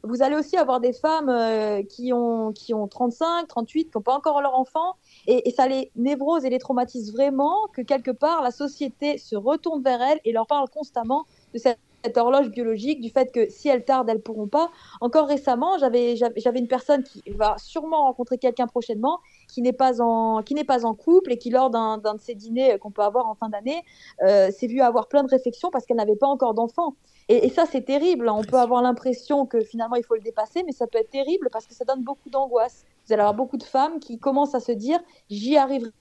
[0.05, 4.03] vous allez aussi avoir des femmes euh, qui, ont, qui ont 35, 38, qui n'ont
[4.03, 8.43] pas encore leur enfant, et, ça les névrose et les traumatise vraiment que quelque part
[8.43, 11.79] la société se retourne vers elles et leur parle constamment de cette,
[12.17, 14.73] horloge biologique, du fait que si elles tardent, elles pourront pas.
[15.01, 20.43] Encore récemment, j'avais une personne qui va sûrement rencontrer quelqu'un prochainement qui n'est pas en
[20.43, 23.29] qui n'est pas en couple et qui lors d'un de ces dîners qu'on peut avoir
[23.29, 23.85] en fin d'année
[24.25, 26.97] euh, s'est vue avoir plein de réflexions parce qu'elle n'avait pas encore d'enfant.
[27.33, 28.29] Et, et ça, c'est terrible.
[28.29, 31.49] On peut avoir l'impression que finalement, il faut le dépasser, mais ça peut être terrible
[31.51, 32.85] parce que ça donne beaucoup d'angoisse.
[33.07, 35.93] Vous allez avoir beaucoup de femmes qui commencent à se dire j'y arriverai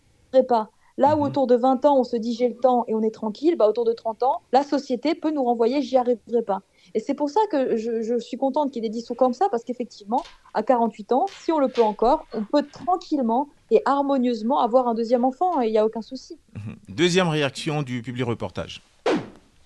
[0.48, 0.72] pas.
[0.98, 1.28] Là où Mhm.
[1.28, 3.68] autour de 20 ans, on se dit j'ai le temps et on est tranquille, bah,
[3.70, 6.64] autour de 30 ans, la société peut nous renvoyer j'y arriverai pas.
[6.94, 9.34] Et c'est pour ça que je, je suis contente qu'il y ait des discours comme
[9.34, 13.82] ça, parce qu'effectivement, à 48 ans, si on le peut encore, on peut tranquillement et
[13.86, 16.40] harmonieusement avoir un deuxième enfant et il n'y a aucun souci.
[16.90, 18.91] Deuxième réaction du public reportage.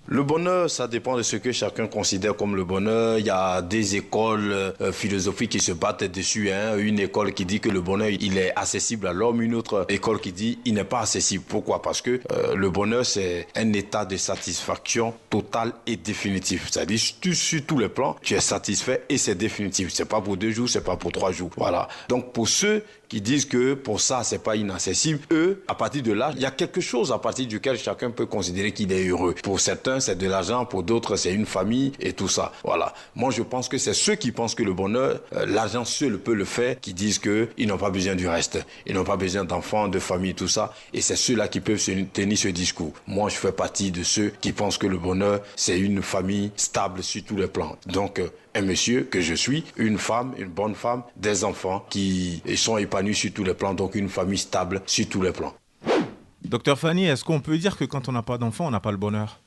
[0.08, 3.18] Le bonheur, ça dépend de ce que chacun considère comme le bonheur.
[3.18, 6.52] Il y a des écoles euh, philosophiques qui se battent dessus.
[6.52, 6.78] Hein.
[6.78, 9.41] Une école qui dit que le bonheur, il est accessible à l'homme.
[9.41, 11.44] Une autre école qui dit il n'est pas accessible.
[11.48, 11.82] Pourquoi?
[11.82, 16.70] Parce que euh, le bonheur, c'est un état de satisfaction totale et définitif.
[16.72, 19.89] C'est-à-dire, tu- sur tous les plans, tu es satisfait et c'est définitif.
[19.91, 21.50] C'est pas pour deux jours, c'est pas pour trois jours.
[21.58, 21.88] Voilà.
[22.10, 26.12] Donc, pour ceux qui disent que pour ça, c'est pas inaccessible, eux, à partir de
[26.12, 29.36] là, il y a quelque chose à partir duquel chacun peut considérer qu'il est heureux.
[29.44, 32.52] Pour certains, c'est de l'argent, pour d'autres, c'est une famille et tout ça.
[32.63, 32.94] Voilà.
[33.15, 36.34] Moi, je pense que c'est ceux qui pensent que le bonheur, euh, l'argent seul peut
[36.34, 38.60] le faire, qui disent que ils n'ont pas besoin du reste.
[38.86, 40.74] Ils n'ont pas besoin d'enfants, de famille, tout ça.
[40.94, 42.94] Et c'est ceux-là qui peuvent tenir ce discours.
[43.08, 47.04] Moi, je fais partie de ceux qui pensent que le bonheur, c'est une famille stable
[47.04, 47.78] sur tous les plans.
[47.88, 52.41] Donc, euh, un monsieur que je suis, une femme, une bonne femme, des enfants qui
[52.56, 55.54] sont épanouis sur tous les plans, donc une famille stable sur tous les plans.
[56.44, 58.91] Docteur Fanny, est-ce qu'on peut dire que quand on n'a pas d'enfant, on n'a pas
[58.91, 59.39] le bonheur?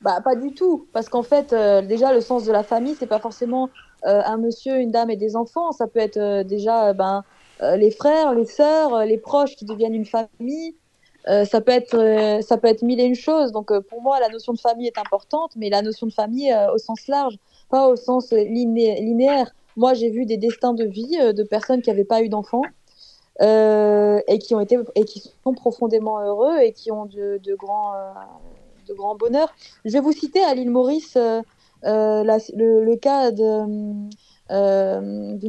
[0.00, 3.06] Bah, pas du tout, parce qu'en fait, euh, déjà, le sens de la famille, c'est
[3.06, 3.70] pas forcément
[4.06, 5.72] euh, un monsieur, une dame et des enfants.
[5.72, 7.24] Ça peut être euh, déjà euh, ben,
[7.62, 10.76] euh, les frères, les sœurs, euh, les proches qui deviennent une famille.
[11.26, 13.50] Euh, ça peut être, euh, ça peut être mille et une choses.
[13.50, 16.52] Donc, euh, pour moi, la notion de famille est importante, mais la notion de famille
[16.52, 17.38] euh, au sens large,
[17.74, 19.50] pas au sens liné- linéaire.
[19.76, 22.62] Moi, j'ai vu des destins de vie euh, de personnes qui n'avaient pas eu d'enfants
[23.42, 27.92] euh, et qui ont été et qui sont profondément heureux et qui ont de, grands,
[27.94, 28.12] euh,
[28.86, 29.52] de grands bonheurs.
[29.84, 31.18] Je vais vous citer à l'île Maurice
[31.82, 34.08] le, cas d'une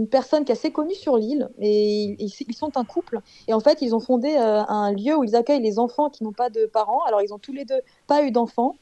[0.10, 1.48] personne qui est assez connue sur l'île.
[1.60, 3.20] Et ils, sont un couple.
[3.48, 6.34] Et en fait, ils ont fondé un lieu où ils accueillent les enfants qui n'ont
[6.34, 7.04] pas de parents.
[7.04, 8.74] Alors, ils ont tous les deux pas eu d'enfants.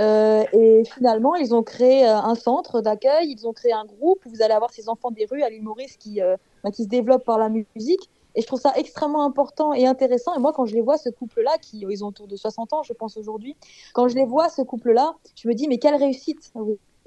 [0.00, 4.24] Euh, et finalement, ils ont créé euh, un centre d'accueil, ils ont créé un groupe
[4.24, 5.64] où vous allez avoir ces enfants des rues à l'île
[5.98, 8.08] qui, euh, bah, qui se développent par la musique.
[8.34, 10.34] Et je trouve ça extrêmement important et intéressant.
[10.36, 12.82] Et moi, quand je les vois, ce couple-là, qui ils ont autour de 60 ans,
[12.84, 13.56] je pense aujourd'hui,
[13.94, 16.52] quand je les vois, ce couple-là, je me dis, mais quelle réussite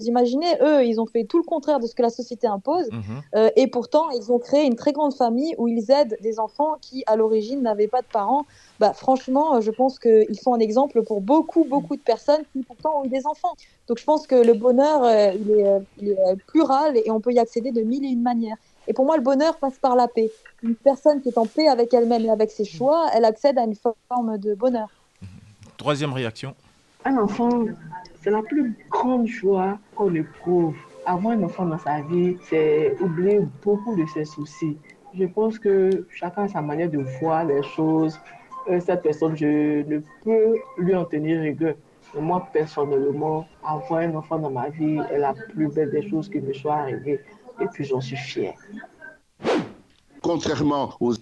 [0.07, 2.89] imaginez, eux, ils ont fait tout le contraire de ce que la société impose.
[2.91, 3.01] Mhm.
[3.35, 6.77] Euh, et pourtant, ils ont créé une très grande famille où ils aident des enfants
[6.81, 8.45] qui, à l'origine, n'avaient pas de parents.
[8.79, 12.63] Bah, franchement, euh, je pense qu'ils sont un exemple pour beaucoup, beaucoup de personnes qui,
[12.63, 13.53] pourtant, ont eu des enfants.
[13.87, 17.33] Donc, je pense que le bonheur, euh, il, est, il est, plural et on peut
[17.33, 18.57] y accéder de mille et une manières.
[18.87, 20.31] Et pour moi, le bonheur passe par la paix.
[20.63, 23.63] Une personne qui est en paix avec elle-même et avec ses choix, elle accède à
[23.63, 24.89] une forme de bonheur.
[25.77, 26.55] Troisième réaction.
[27.05, 27.65] Un enfant,
[28.21, 30.75] c'est la plus grande joie qu'on éprouve.
[31.05, 34.77] Avoir un enfant dans sa vie, c'est oublier beaucoup de ses soucis.
[35.17, 38.19] Je pense que chacun a sa manière de voir les choses.
[38.69, 41.75] Euh, cette personne, je ne peux lui en tenir rigueur.
[42.13, 46.29] Mais moi, personnellement, avoir un enfant dans ma vie est la plus belle des choses
[46.29, 47.19] qui me soit arrivée.
[47.59, 48.53] Et puis, j'en suis fière.
[50.21, 51.15] Contrairement aux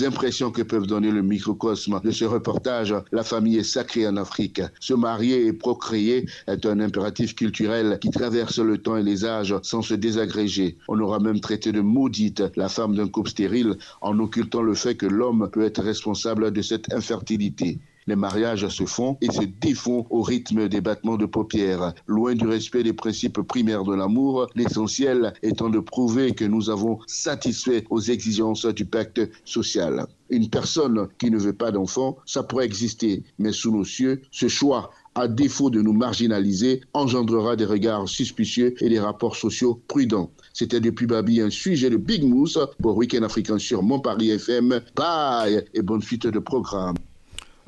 [0.00, 4.62] impressions que peuvent donner le microcosme de ce reportage, la famille est sacrée en Afrique.
[4.80, 9.54] Se marier et procréer est un impératif culturel qui traverse le temps et les âges
[9.62, 10.78] sans se désagréger.
[10.88, 14.94] On aura même traité de maudite la femme d'un couple stérile en occultant le fait
[14.94, 17.78] que l'homme peut être responsable de cette infertilité.
[18.06, 21.94] Les mariages se font et se défont au rythme des battements de paupières.
[22.06, 26.98] Loin du respect des principes primaires de l'amour, l'essentiel étant de prouver que nous avons
[27.06, 30.06] satisfait aux exigences du pacte social.
[30.30, 34.48] Une personne qui ne veut pas d'enfant, ça pourrait exister, mais sous nos cieux, ce
[34.48, 40.30] choix à défaut de nous marginaliser, engendrera des regards suspicieux et des rapports sociaux prudents.
[40.54, 44.80] C'était depuis Babi un sujet de Big Mousse pour Week-end Africain sur Mon FM.
[44.96, 46.96] Bye et bonne suite de programme.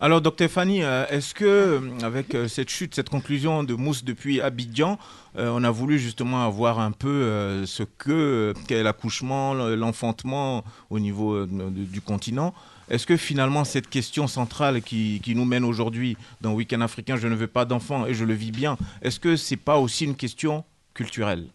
[0.05, 4.05] Alors, docteur Fanny, euh, est-ce que, euh, avec euh, cette chute, cette conclusion de Mousse
[4.05, 4.99] depuis Abidjan,
[5.35, 12.53] on a voulu justement avoir un peu ce que l'accouchement, l'enfantement au niveau du continent?
[12.91, 17.35] Est-ce que finalement, cette question centrale qui, nous mène aujourd'hui dans Week-end africain, je ne
[17.35, 20.65] veux pas d'enfants et je le vis bien, est-ce que c'est pas aussi une question
[20.93, 21.49] culturelle?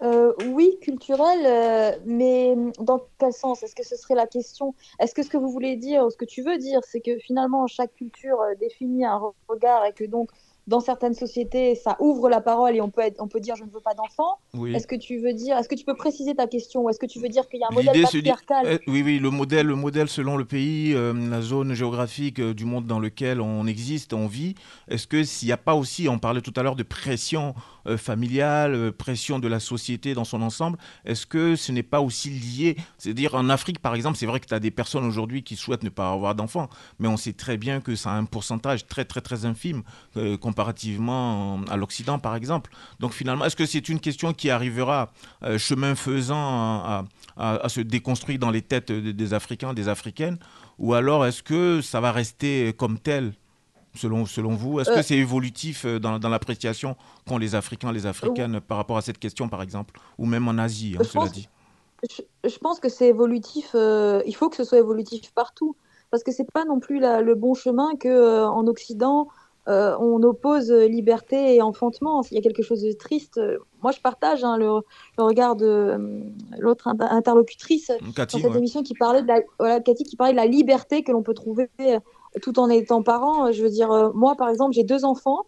[0.00, 3.64] Euh, oui, culturel, euh, mais dans quel sens?
[3.64, 4.74] Est-ce que ce serait la question?
[5.00, 7.66] Est-ce que ce que vous voulez dire, ce que tu veux dire, c'est que finalement
[7.66, 10.30] chaque culture euh, définit un re- regard et que donc
[10.68, 13.64] dans certaines sociétés ça ouvre la parole et on peut, être, on peut dire je
[13.64, 14.74] ne veux pas d'enfant Oui.
[14.74, 17.06] Est-ce que tu veux dire, est-ce que tu peux préciser ta question ou est-ce que
[17.06, 18.66] tu veux dire qu'il y a un modèle se dit, patriarcal?
[18.66, 22.52] euh, oui, oui, le modèle, le modèle selon le pays, euh, la zone géographique euh,
[22.52, 24.54] du monde dans lequel on existe, on vit.
[24.88, 27.54] Est-ce que s'il n'y a pas aussi, on parlait tout à l'heure de pression
[27.96, 30.76] familiale, pression de la société dans son ensemble,
[31.06, 32.76] est-ce que ce n'est pas aussi lié?
[32.98, 35.84] C'est-à-dire en Afrique, par exemple, c'est vrai que tu as des personnes aujourd'hui qui souhaitent
[35.84, 39.06] ne pas avoir d'enfants, mais on sait très bien que ça a un pourcentage très,
[39.06, 39.82] très, très infime
[40.18, 42.70] euh, comparativement à l'Occident, par exemple.
[43.00, 45.10] Donc finalement, est-ce que c'est une question qui arrivera
[45.44, 47.04] euh, chemin faisant à,
[47.36, 50.38] à- à se déconstruire dans les têtes des, Africains, des Africaines?
[50.78, 53.32] Ou alors est-ce que ça va rester comme tel
[53.94, 55.02] Selon, selon vous, est-ce que Euh.
[55.02, 56.94] c'est évolutif euh, dans, dans l'appréciation
[57.26, 59.98] qu'ont les Africains, les Africaines par rapport à cette question, par exemple?
[60.18, 61.48] Ou même en Asie, hein, cela pense- dit.
[62.08, 63.70] je, je pense que c'est évolutif.
[63.74, 65.74] euh, il faut que ce soit évolutif partout,
[66.10, 69.26] parce que c'est pas non plus la- le bon chemin que euh, en Occident
[69.68, 72.22] euh, on oppose euh, liberté et enfantement.
[72.30, 73.38] Il y a quelque chose de triste.
[73.38, 74.80] Euh, Moi, je partage hein, le,
[75.18, 75.98] le regard de
[76.58, 78.58] l'autre inter- interlocutrice Cathy, dans cette ouais.
[78.58, 81.34] émission qui parlait de la, voilà, Cathy, qui parlait de la liberté que l'on peut
[81.34, 81.68] trouver
[82.42, 83.52] tout en étant parent.
[83.52, 85.44] Je veux dire, moi, par exemple, j'ai deux enfants.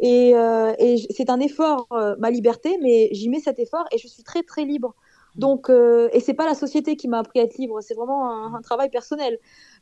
[0.00, 0.72] Et, euh,
[1.10, 4.42] c'est un effort, euh, ma liberté, mais j'y mets cet effort et je suis très
[4.42, 4.94] très libre.
[5.34, 8.54] Donc, euh, et c'est pas la société qui m'a appris à être libre, c'est vraiment
[8.54, 9.38] un, travail personnel.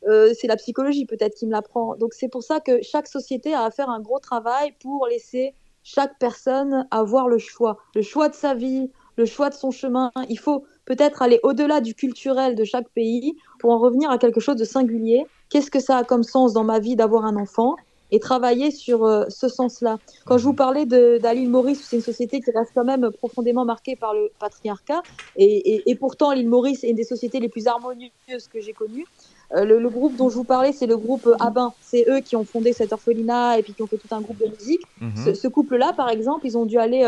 [0.07, 1.95] Euh, c'est la psychologie peut-être qui me l'apprend.
[1.95, 5.53] Donc c'est pour ça que chaque société a à faire un gros travail pour laisser
[5.83, 10.11] chaque personne avoir le choix, le choix de sa vie, le choix de son chemin.
[10.29, 14.39] Il faut peut-être aller au-delà du culturel de chaque pays pour en revenir à quelque
[14.39, 15.25] chose de singulier.
[15.49, 17.75] Qu'est-ce que ça a comme sens dans ma vie d'avoir un enfant?
[18.13, 19.97] Et travailler sur euh, ce sens-là.
[20.27, 23.09] Quand je vous parlais de- d'à l'île Maurice, c'est une société qui reste quand même
[23.17, 25.01] profondément marquée par le patriarcat,
[25.35, 25.45] et,
[25.75, 29.07] et- et pourtant l'île Maurice est une des sociétés les plus harmonieuses que j'ai connues.
[29.55, 31.73] Euh, le, le groupe dont je vous parlais, c'est le groupe euh, Abin.
[31.81, 34.39] C'est eux qui ont fondé cet orphelinat et puis qui ont fait tout un groupe
[34.39, 34.83] de musique.
[35.01, 35.15] Mhm.
[35.25, 37.03] Ce, ce couple-là, par exemple, ils ont dû aller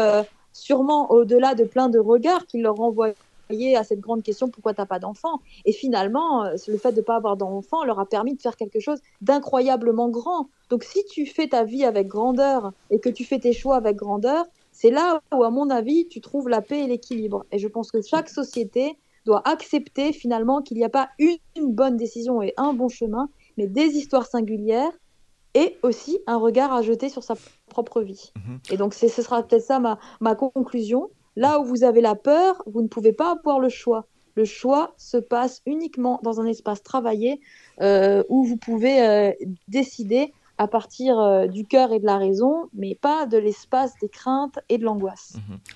[0.54, 3.16] sûrement au-delà de plein de regards qui leur renvoyaient
[3.76, 5.40] à cette grande question pourquoi t'as pas d'enfant?
[5.66, 8.56] Et finalement, euh, le fait de ne pas avoir d'enfant leur a permis de faire
[8.56, 10.50] quelque chose d'incroyablement grand.
[10.70, 13.96] Donc si tu fais ta vie avec grandeur et que tu fais tes choix avec
[13.96, 17.46] grandeur, c'est là où, à mon avis, tu trouves la paix et l'équilibre.
[17.52, 21.72] Et je pense que chaque société doit accepter finalement qu'il n'y a pas une, une
[21.72, 24.92] bonne décision et un bon chemin, mais des histoires singulières
[25.56, 27.36] et aussi un regard à jeter sur sa
[27.70, 28.32] propre vie.
[28.70, 31.10] Et donc ce sera peut-être ça ma, ma conclusion.
[31.36, 34.06] Là où vous avez la peur, vous ne pouvez pas avoir le choix.
[34.36, 37.40] Le choix se passe uniquement dans un espace travaillé
[37.82, 39.32] euh, où vous pouvez euh,
[39.68, 44.08] décider à partir euh, du cœur et de la raison, mais pas de l'espace des
[44.10, 45.34] craintes et de l'angoisse.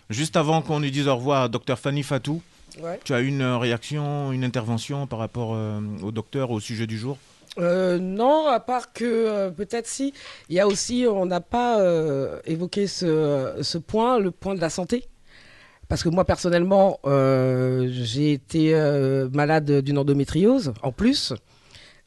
[0.09, 2.41] Juste avant qu'on lui dise au revoir, docteur Fanny Fatou,
[2.81, 2.99] Ouais.
[3.03, 7.17] tu as une réaction, une intervention par rapport euh, au docteur, au sujet du jour?
[7.57, 10.13] Euh, non, à part que euh, peut-être si.
[10.49, 14.61] Il y a aussi, on n'a pas euh, évoqué ce, ce point, le point de
[14.61, 15.03] la santé.
[15.89, 21.33] Parce que moi, personnellement, euh, j'ai été euh, malade d'une endométriose en plus.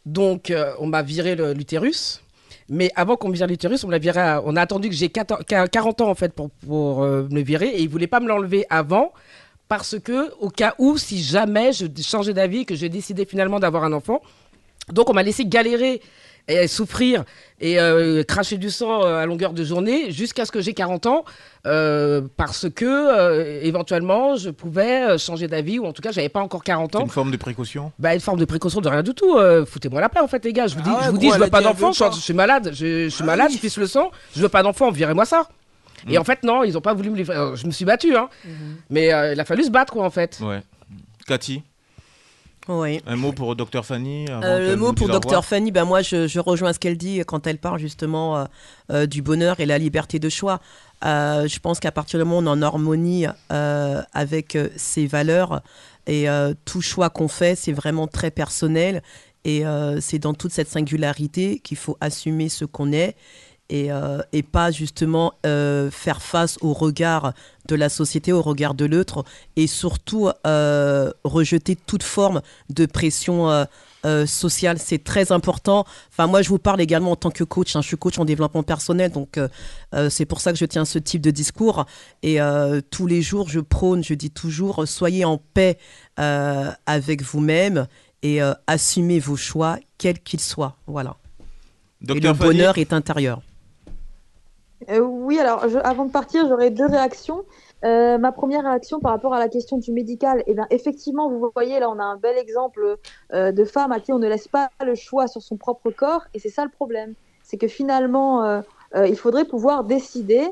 [0.07, 2.23] Donc, euh, on m'a viré l'utérus.
[2.69, 6.09] Mais avant qu'on me vire l'utérus, on on a attendu que j'ai 14 40 ans
[6.09, 7.67] en fait pour, pour me virer.
[7.67, 9.13] Et ils voulaient pas me l'enlever avant.
[9.67, 13.85] Parce que, au cas où, si jamais je changeais d'avis que j'ai décidé finalement d'avoir
[13.85, 14.23] un enfant,
[14.93, 16.01] donc on m'a laissé galérer
[16.49, 17.25] et souffrir
[17.61, 21.07] et euh, cracher du sang euh, à longueur de journée jusqu'à ce que j'ai 40
[21.07, 21.25] ans
[21.67, 26.41] euh, parce que euh, éventuellement je pouvais changer d'avis ou en tout cas j'avais pas
[26.41, 27.05] encore 40 C'est ans.
[27.05, 27.93] une forme de précaution?
[27.99, 29.37] Bah, une forme de précaution de rien du tout.
[29.39, 30.67] euh, Foutez-moi la paix en fait les gars.
[30.67, 32.35] Je vous dis, Ah ouais, je, vous dis je veux pas d'enfant, je, je suis
[32.35, 33.57] malade, je, je suis Ah malade, oui.
[33.57, 35.49] je pisse le sang, je veux pas d'enfant, virez-moi ça.
[36.09, 36.21] Et Mm.
[36.21, 37.37] en fait non, ils ont pas voulu me livrer.
[37.55, 38.29] Je me suis battu hein.
[38.91, 40.41] Mais euh, il a fallu se battre quoi en fait.
[40.43, 40.61] Ouais.
[41.29, 41.63] Cathy?
[42.69, 43.01] Oui.
[43.07, 46.39] Un mot pour docteur Fanny Euh, le mot pour Docteur Fanny, ben moi je, je
[46.39, 48.45] rejoins ce qu'elle dit quand elle parle justement euh,
[48.91, 50.61] euh, du bonheur et la liberté de choix.
[51.05, 55.63] Euh, je pense qu'à partir du moment où on est en harmonie avec ses valeurs
[56.07, 56.27] et
[56.65, 59.03] tout choix qu'on fait, c'est vraiment très personnel
[59.45, 59.65] et
[60.01, 63.17] c'est dans toute cette singularité qu'il faut assumer ce qu'on est
[63.73, 67.33] et, euh, et pas justement euh, faire face au regard
[67.67, 69.25] de la société, au regard de l'autre,
[69.57, 73.51] et surtout euh, rejeter toute forme de pression
[74.05, 74.79] euh, sociale.
[74.79, 75.87] C'est très important.
[76.11, 77.75] Enfin, moi, je vous parle également en tant que coach.
[77.75, 77.81] hein.
[77.81, 80.99] Je suis coach en développement personnel, donc euh, c'est pour ça que je tiens ce
[80.99, 81.87] type de discours.
[82.23, 85.79] Et euh, tous les jours, je prône, je dis toujours, soyez en paix
[86.17, 87.87] avec vous-même
[88.23, 90.77] et assumez vos choix, quels qu'ils soient.
[90.87, 91.17] Voilà.
[92.07, 93.41] et le Fanny bonheur est intérieur.
[94.91, 97.45] Euh, oui, alors avant de partir, j'aurais deux réactions.
[97.85, 101.81] Euh, ma première réaction par rapport à la question du médical, eh effectivement, vous voyez,
[101.81, 102.97] là, on a un bel exemple
[103.33, 106.25] euh, de femme à qui on ne laisse pas le choix sur son propre corps,
[106.35, 107.15] et c'est ça le problème.
[107.43, 108.63] C'est que finalement,
[108.95, 110.49] il faudrait pouvoir décider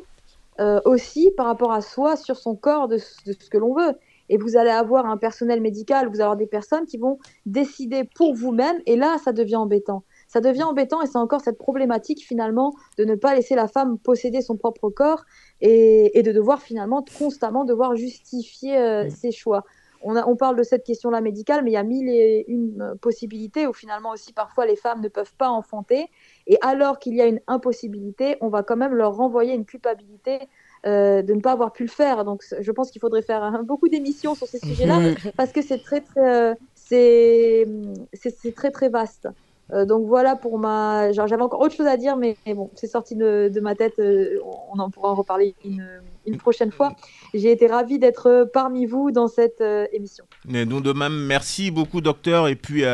[0.84, 3.94] aussi par rapport à soi sur son corps de, de ce que l'on veut.
[4.28, 8.04] Et vous allez avoir un personnel médical, vous allez avoir des personnes qui vont décider
[8.14, 10.04] pour vous-même, et là, ça devient embêtant.
[10.34, 13.98] Ça devient embêtant, et c'est encore cette problématique finalement de ne pas laisser la femme
[13.98, 15.22] posséder son propre corps
[15.60, 19.62] et, et de devoir finalement constamment devoir justifier euh, ses choix.
[20.02, 22.80] On, a- on parle de cette question-là médicale, mais il y a mille et une
[22.80, 26.06] euh, possibilités où finalement aussi parfois les femmes ne peuvent pas enfanter.
[26.46, 30.38] Et alors qu'il y a une impossibilité, on va quand même leur renvoyer une culpabilité
[30.86, 32.24] euh, de ne pas avoir pu le faire.
[32.24, 35.32] Donc je pense qu'il faudrait faire hein, beaucoup d'émissions sur ces sujets-là Mhm.
[35.36, 37.66] parce que c'est très très euh, c'est
[38.14, 39.28] c'est c'est très très vaste.
[39.72, 41.12] Euh, donc voilà pour ma.
[41.12, 43.98] genre, J'avais encore autre chose à dire, mais, bon, c'est sorti de, ma tête.
[43.98, 44.38] euh,
[44.72, 45.86] on en pourra en reparler une,
[46.26, 46.94] une prochaine fois.
[47.34, 50.24] J'ai été ravie d'être parmi vous dans cette euh, émission.
[50.46, 52.48] Mais nous de même, merci beaucoup docteur.
[52.48, 52.84] Et puis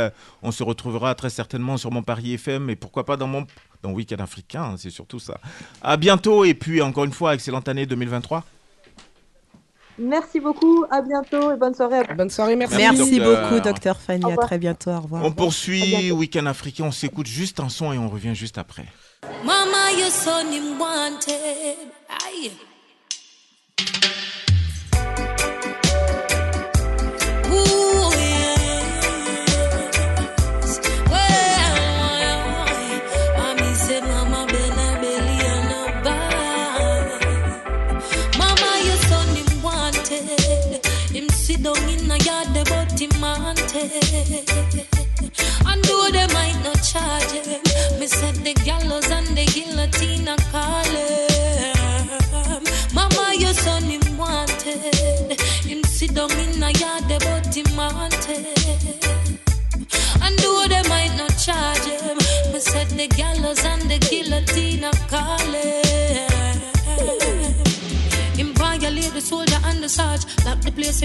[0.42, 3.46] on se retrouvera très certainement sur mon Paris FM et pourquoi pas dans mon
[3.82, 5.38] dans Week-end africain, hein, c'est surtout ça.
[5.82, 8.42] À bientôt et puis encore une fois, excellente année 2023.
[9.98, 12.00] Merci beaucoup, à bientôt et bonne soirée.
[12.08, 12.14] À...
[12.14, 13.48] Bonne soirée, Merci, Merci docteur.
[13.48, 14.32] beaucoup, docteur Fanny.
[14.32, 14.90] À très bientôt.
[14.90, 15.24] Au revoir.
[15.24, 16.12] On poursuit.
[16.12, 18.84] Week-end africain, on s'écoute juste un son et on revient juste après.
[19.44, 21.76] Mama, your son him wanted.
[22.26, 22.52] Aye.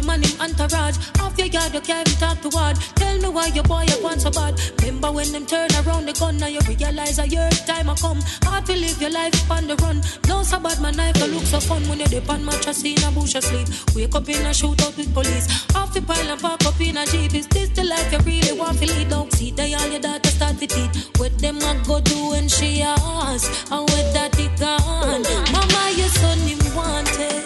[0.02, 0.98] Him and entourage.
[1.20, 2.78] Off your yard, you can't talk to word.
[2.96, 4.60] Tell me why your boy you want so bad.
[4.82, 8.20] Remember when them turn around the gun, now you realize a year time a come.
[8.44, 10.02] Hard to live your life on the run.
[10.28, 13.02] No so bad, my knife, you look so fun when you dip on mattress in
[13.04, 13.68] a bush asleep.
[13.96, 15.48] Wake up in a shootout with police.
[15.76, 17.34] Off the pile and park up in a jeep.
[17.34, 19.10] Is this the life you really want to lead?
[19.10, 21.12] Don't see they all your daughter start to teeth.
[21.18, 23.72] What them a go do when she ask?
[23.72, 25.24] And where that it gone?
[25.54, 27.44] Mama, your son him wanted.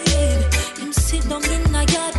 [0.78, 2.15] Him sit down in a yard,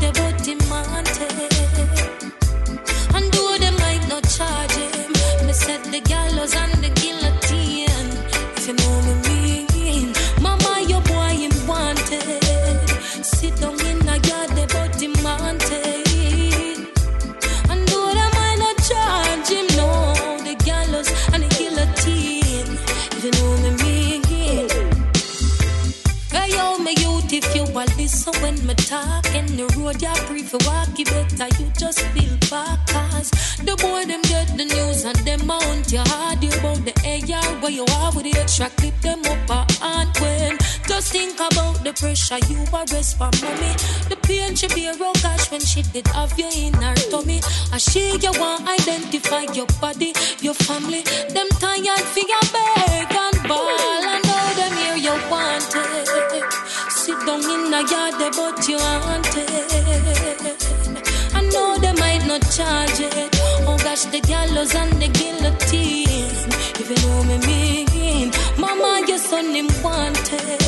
[28.27, 32.01] So when me talk in the road, you free for walk, you better you just
[32.11, 32.75] feel back.
[32.91, 33.31] Cause
[33.63, 36.43] the boy them get the news and them mount your heart.
[36.43, 40.11] You about the AR where you are with the extra clip them up a hand
[40.19, 40.57] when.
[40.91, 43.71] Just think about the pressure you arrest for mommy.
[44.11, 47.39] The pain she bear oh gosh when she did have you in her tummy.
[47.71, 50.11] And she you want identify your body,
[50.43, 50.99] your family.
[51.31, 56.96] Them tired your beg and ball and know them here you want it.
[57.07, 59.47] Sit down in the yard but you want it.
[61.33, 63.29] I know they might not charge it.
[63.65, 66.51] Oh gosh, the gallows and the guillotine.
[66.81, 70.61] If you know me mean, Mama, your son him wanted.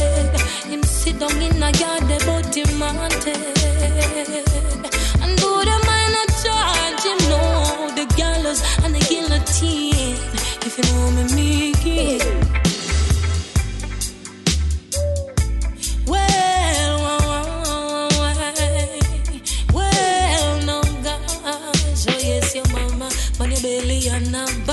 [0.64, 3.36] Him sit down in the yard but him wanted.
[5.22, 7.42] And though they might not charge him, no,
[8.00, 10.16] the gallows and the guillotine.
[10.66, 12.69] If you know me mean.
[24.20, 24.69] Your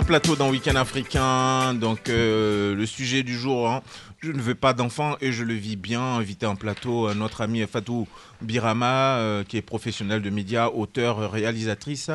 [0.00, 1.74] Plateau dans Week-end africain.
[1.74, 3.82] Donc, euh, le sujet du jour, hein,
[4.20, 6.00] je ne veux pas d'enfants et je le vis bien.
[6.00, 8.08] Invité en plateau euh, notre amie Fatou
[8.40, 12.10] Birama, euh, qui est professionnelle de médias, auteure, réalisatrice.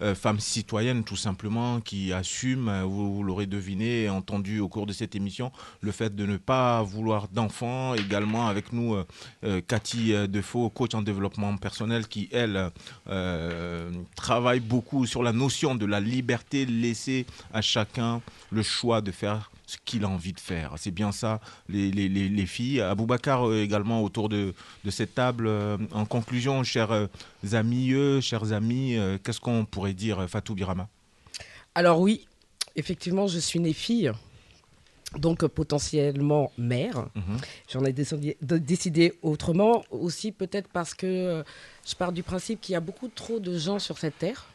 [0.00, 4.86] Euh, femme citoyenne tout simplement qui assume, euh, vous, l'aurez deviné et entendu au cours
[4.86, 7.94] de cette émission, le fait de ne pas vouloir d'enfants.
[7.94, 8.94] Également avec nous
[9.44, 12.70] euh, Cathy Defoe, coach en développement personnel, qui elle
[14.16, 18.20] travaille beaucoup sur la notion de la liberté, laisser à chacun
[18.50, 20.72] le choix de faire ce qu'il a envie de faire.
[20.78, 22.80] C'est bien ça, les, les, les, les filles.
[22.80, 24.54] Aboubacar euh, également autour de,
[24.84, 25.46] de cette table.
[25.46, 27.06] Euh, en conclusion, chers euh,
[27.52, 27.92] amis,
[28.22, 30.88] chers amis, qu'est-ce qu'on pourrait dire, Fatou Birama?
[31.74, 32.26] Alors oui,
[32.76, 34.10] effectivement, je suis née fille,
[35.16, 37.06] donc potentiellement mère.
[37.14, 37.36] Mhm.
[37.70, 41.42] J'en ai décidé, autrement, aussi peut-être parce que euh,
[41.86, 44.46] je pars du principe qu'il y a beaucoup trop de gens sur cette terre.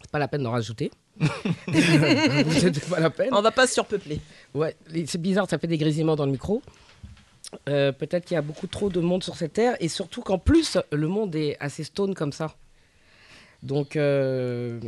[0.00, 0.90] C'est pas la peine d'en rajouter.
[1.72, 3.28] C'est pas la peine.
[3.32, 4.20] On va pas surpeupler.
[4.54, 6.62] Ouais, c'est bizarre, ça fait des grésillements dans le micro.
[7.68, 10.38] Euh, Peut-être qu'il y a beaucoup trop de monde sur cette terre et surtout qu'en
[10.38, 12.54] plus, le monde est assez stone comme ça.
[13.62, 14.78] Donc, euh,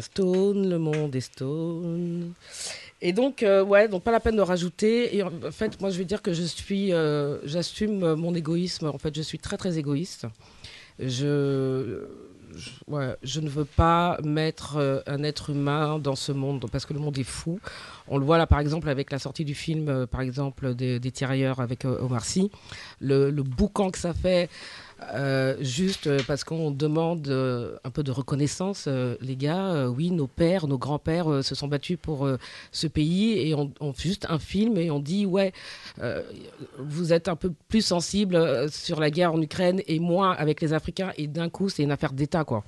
[0.00, 2.32] stone, le monde est stone.
[3.02, 5.16] Et donc, euh, ouais, donc pas la peine de rajouter.
[5.16, 6.92] Et en fait, moi, je vais dire que je suis,
[7.44, 8.86] j'assume mon égoïsme.
[8.86, 10.26] En fait, je suis très, très égoïste.
[10.98, 12.06] Je,
[13.22, 17.00] je, ne veux pas mettre euh, un être humain dans ce monde parce que le
[17.00, 17.58] monde est fou.
[18.08, 21.00] On le voit là, par exemple, avec la sortie du film, euh, par exemple, des,
[21.00, 22.50] des Tirailleurs avec euh, Omar Sy.
[23.00, 24.48] Le boucan que ça fait,
[25.14, 28.88] euh, juste euh, parce qu'on demande euh, un peu de reconnaissance.
[29.20, 32.28] les gars, oui, nos pères, nos grands-pères se sont battus pour
[32.72, 35.52] ce pays et on, fait juste un film et on dit, ouais,
[36.78, 40.72] vous êtes un peu plus sensible sur la guerre en Ukraine et moins avec les
[40.72, 42.64] Africains et d'un coup, c'est une affaire d'État, quoi.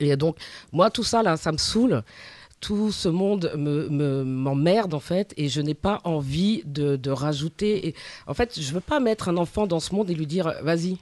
[0.00, 0.36] Et donc,
[0.72, 2.02] moi, tout ça, là, ça me saoule.
[2.60, 7.10] Tout ce monde me, me- m'emmerde, en fait, et je n'ai pas envie de, de
[7.10, 7.88] rajouter.
[7.88, 7.94] Et,
[8.26, 10.96] en fait, je veux pas mettre un enfant dans ce monde et lui dire, vas-y,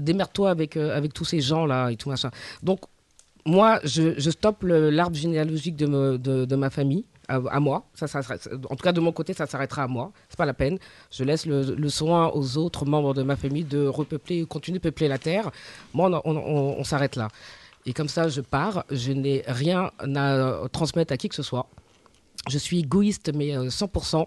[0.00, 2.30] démerde-toi avec, euh, avec tous ces gens-là et tout machin.
[2.62, 2.80] Donc,
[3.46, 7.04] moi, je, je stoppe l'arbre généalogique de, de, ma famille.
[7.28, 8.20] À, moi, ça, ça
[8.70, 10.12] en tout cas de mon côté, ça s'arrêtera à moi.
[10.28, 10.78] C'est pas la peine.
[11.10, 15.08] Je laisse le, soin aux autres membres de ma famille de repeupler, continuer de peupler
[15.08, 15.50] la terre.
[15.92, 16.36] Moi, on-
[16.78, 17.28] on s'arrête là.
[17.86, 18.84] Et comme ça, je pars.
[18.90, 21.66] Je n'ai rien à transmettre à qui que ce soit.
[22.48, 24.24] Je suis égoïste, mais euh, 100%.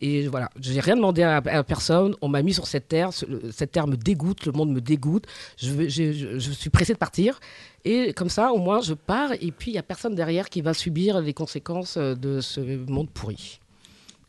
[0.00, 2.14] Et voilà, je n'ai rien demandé à, personne.
[2.22, 3.10] On m'a mis sur cette terre.
[3.12, 5.26] Cette terre me dégoûte, le monde me dégoûte.
[5.56, 7.40] Je, suis pressé de partir.
[7.84, 9.32] Et comme ça, au moins, je pars.
[9.40, 12.60] Et puis, il n'y a personne derrière qui va subir les conséquences euh, de ce
[12.60, 13.60] monde pourri.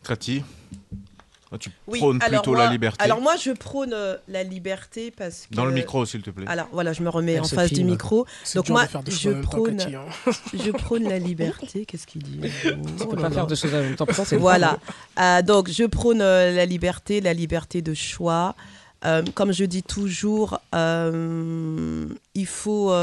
[0.04, 0.44] Cathy
[1.58, 3.04] Tu Oui, prônes alors plutôt moi, la liberté.
[3.04, 5.56] Alors moi, je prône euh, la liberté parce que...
[5.56, 6.46] Dans le micro, s'il te plaît.
[6.48, 8.28] Alors voilà, je me remets Elle en face du micro.
[8.44, 10.06] C'est Donc moi, de je prône, Cathy, hein.
[10.54, 11.86] je prône la liberté.
[11.86, 12.70] Qu'est-ce qu'il dit On
[13.02, 14.06] Oh ne peut là pas faire deux choses en même temps.
[14.34, 14.78] Voilà.
[15.20, 18.56] Euh, donc, je prône euh, la liberté, la liberté de choix.
[19.06, 22.94] Euh, comme je dis toujours, euh, il faut.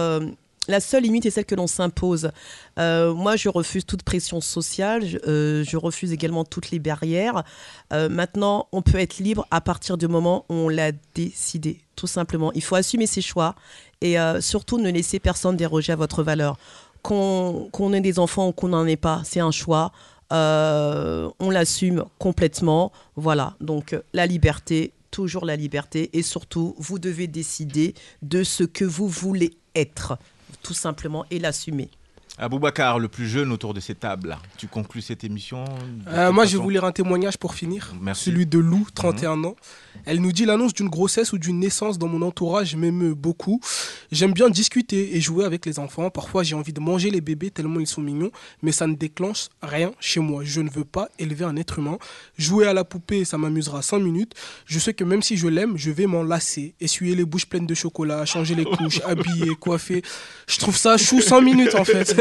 [0.69, 2.31] La seule limite est celle que l'on s'impose.
[2.79, 5.07] Euh, moi, je refuse toute pression sociale.
[5.07, 7.45] Je, euh, refuse également toutes les barrières.
[7.93, 12.07] Euh, maintenant, on peut être libre à partir du moment où on l'a décidé, tout
[12.07, 12.53] simplement.
[12.55, 13.55] Il faut assumer ses choix
[14.01, 16.59] et surtout ne laisser personne déroger à votre valeur
[17.03, 19.93] qu'on ait des enfants ou qu'on n'en ait pas, c'est un choix.
[20.31, 22.93] On l'assume complètement.
[23.15, 26.11] Voilà, donc la liberté, toujours la liberté.
[26.13, 30.19] Et surtout, vous devez décider de ce que vous voulez être,
[30.67, 31.89] tout simplement, et l'assumer.
[32.39, 35.65] Aboubacar, le plus jeune autour de ces tables, tu conclus cette émission
[36.09, 37.95] Euh, moi, je vais façon vous lire un témoignage pour finir.
[38.01, 38.25] Merci.
[38.25, 39.57] Celui de Lou, 31 ans.
[40.05, 43.61] Elle nous dit l'annonce d'une grossesse ou d'une naissance dans mon entourage m'émeut beaucoup.
[44.13, 46.11] J'aime bien discuter et jouer avec les enfants.
[46.11, 48.31] Parfois, j'ai envie de manger les bébés tellement ils sont mignons,
[48.63, 50.43] mais ça ne déclenche rien chez moi.
[50.45, 51.99] Je ne veux pas élever un être humain.
[52.39, 54.35] Jouer à la poupée, ça m'amusera 5 minutes.
[54.67, 56.75] Je sais que même si je l'aime, je vais m'en lasser.
[56.81, 60.03] Essuyer les bouches pleines de chocolat, changer les couches, habiller, coiffer.
[60.47, 62.15] Je trouve ça chou 100 minutes en fait.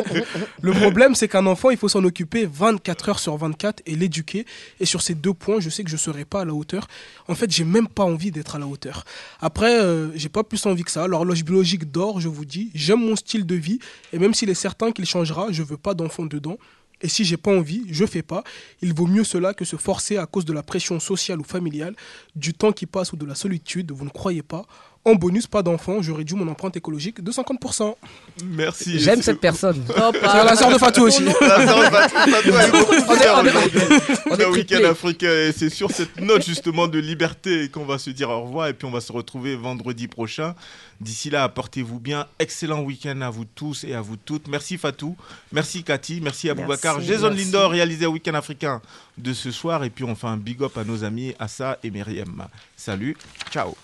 [0.62, 4.46] Le problème, c'est qu'un enfant, il faut s'en occuper 24 heures sur 24 et l'éduquer.
[4.80, 6.88] Et sur ces deux points, je sais que je ne serai pas à la hauteur.
[7.28, 9.04] En fait, j'ai même pas envie d'être à la hauteur.
[9.40, 11.08] Après, euh, j'ai pas plus envie que ça.
[11.08, 12.72] L'horloge biologique dort, je vous dis.
[12.74, 13.80] J'aime mon style de vie.
[14.14, 16.58] Et même s'il est certain qu'il changera, je veux pas d'enfant dedans.
[17.02, 18.44] Et si j'ai pas envie, je fais pas.
[18.82, 21.96] Il vaut mieux cela que se forcer à cause de la pression sociale ou familiale,
[22.36, 23.92] du temps qui passe ou de la solitude.
[23.92, 24.66] Vous ne croyez pas
[25.08, 27.96] En bonus, pas d'enfant, je réduis mon empreinte écologique de 50%.
[28.44, 29.00] Merci.
[29.00, 29.86] J'aime cette personne.
[29.88, 31.24] C'est la sœur de Fatou aussi.
[31.42, 35.30] La sœur de Fatou, beaucoup Le week-end africain.
[35.30, 38.74] Et c'est sur cette note justement de liberté qu'on va se dire au revoir et
[38.74, 40.56] puis on va se retrouver vendredi prochain.
[41.00, 42.26] D'ici là, portez-vous bien.
[42.40, 44.48] Excellent week-end à vous tous et à vous toutes.
[44.48, 45.16] Merci Fatou.
[45.52, 46.20] Merci Cathy.
[46.20, 47.00] Merci Aboubacar.
[47.02, 47.46] Jason merci.
[47.46, 48.82] Lindor réalisé au week-end africain
[49.20, 49.84] de ce soir.
[49.84, 52.48] Et puis on fait un big up à nos amis Assa et Myriam.
[52.76, 53.16] Salut.
[53.52, 53.76] Ciao.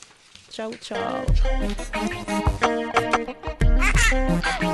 [0.52, 1.24] Ciao, ciao.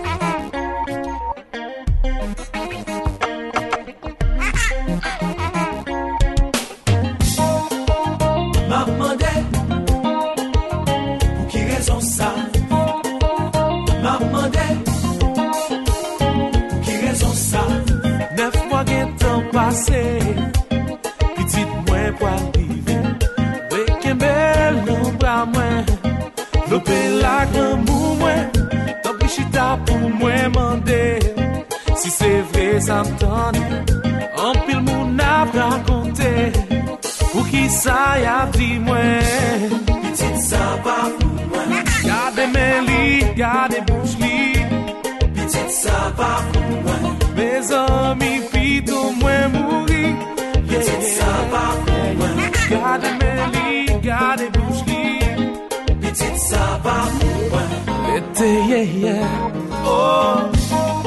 [32.88, 33.55] sa m ton
[34.47, 36.31] Anpil moun ap rakonte
[37.31, 41.73] Pou ki sa yap di mwen Pitit sa pa pou mwen
[42.07, 43.03] Gade men li,
[43.41, 44.39] gade bouch li
[45.35, 47.03] Pitit sa pa pou mwen
[47.38, 50.05] Me zami fitou mwen mouri
[50.69, 52.39] Pitit sa pa pou mwen
[52.71, 55.03] Gade men li, gade bouch li
[56.05, 57.69] Pitit sa pa pou mwen
[58.15, 59.19] Ete ye ye
[59.89, 61.07] Oh.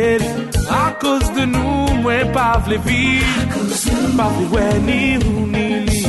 [0.00, 0.22] red
[0.70, 3.28] A koz de nou mwen pa vle viv
[4.18, 6.02] Pa vle wè ni ou ni li.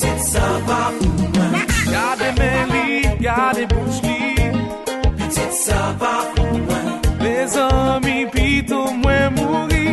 [0.00, 1.54] Ti sa pa ou mwen
[1.92, 2.86] Gade men li,
[3.26, 4.20] gade bouch li.
[5.34, 6.88] Ti sa pa ou mwen
[7.24, 9.86] Le zami pito mwen mouri.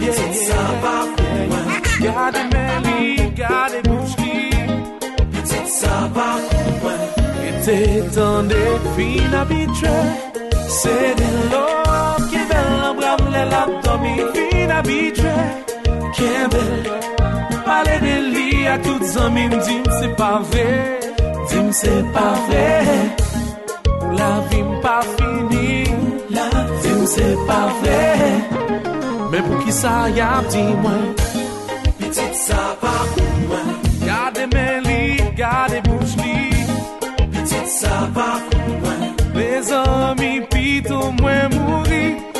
[0.00, 4.36] Ti sa pa ou mwen Gade men li, gade bouch li.
[5.48, 6.28] Ti sa pa
[6.60, 7.02] ou mwen
[7.48, 7.80] E te
[8.18, 8.62] tende
[8.94, 9.96] fin abitre
[10.80, 11.93] Se de lor.
[13.84, 15.34] do mi fin abitwe
[16.16, 16.72] Kembel
[17.66, 20.68] Pale de li a tout zami Mdim se pa ve
[21.42, 22.66] Mdim se pa ve
[24.18, 25.84] La vim pa fini
[26.36, 26.48] La
[26.82, 28.00] vim se pa ve
[29.30, 31.06] Men pou ki sa yap di mwen
[31.98, 33.72] Petit sa pa pou mwen
[34.04, 35.00] Gade men li,
[35.40, 36.36] gade bouch li
[37.32, 39.02] Petit sa pa pou mwen
[39.40, 42.33] Le zami pito mwen mouri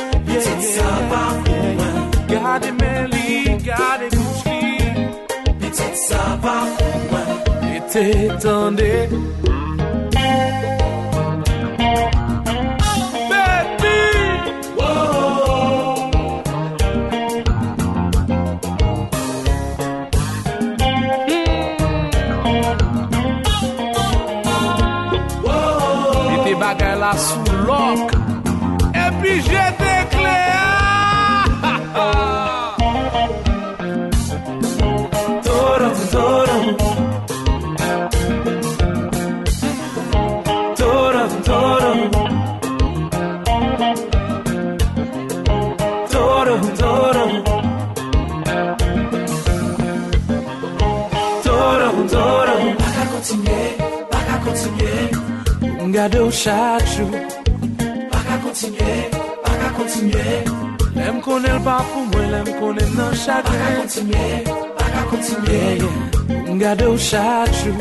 [0.65, 1.91] petite ça va pour moi.
[2.27, 7.23] Gardez mes lits, gardez bouche lit, petite ça va pour moi.
[7.75, 9.09] Et t'étendez.
[53.25, 53.77] kontinye,
[54.11, 54.93] baka kontinye.
[55.81, 57.09] Ou mgade ou chak chou
[58.11, 59.09] Baka kontinye,
[59.43, 60.43] baka kontinye.
[60.95, 64.43] Lem konen pa pou mwen, lem konen nan chak Baka kontinye,
[64.77, 65.77] baka kontinye.
[66.47, 67.75] Ou mgade ou chak chou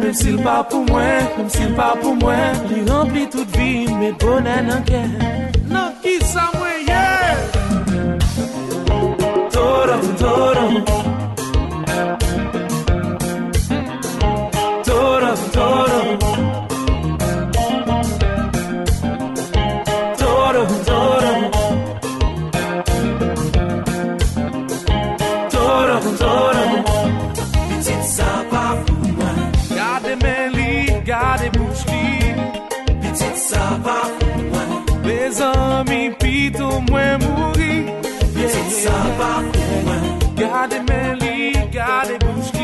[0.00, 2.58] Mem sil pa pou mwen, mem sil pa pou mwen.
[2.68, 5.14] Li rempli tout vi, met bonen nan ken.
[5.70, 7.04] Nan ki sa mwen ye
[9.54, 11.15] Toron, toron.
[15.56, 16.00] Toro.
[20.18, 21.50] Toro, Toro.
[25.50, 26.66] Toro, Toro.
[27.84, 29.30] Pizza pafuma.
[29.74, 32.04] Gade meli, gade bushki.
[33.00, 34.62] Pizza pafuma.
[35.04, 37.72] Bezami pito mwe muri.
[38.34, 39.96] Pizza pafuma.
[40.40, 42.55] Gade meli, gade bushki.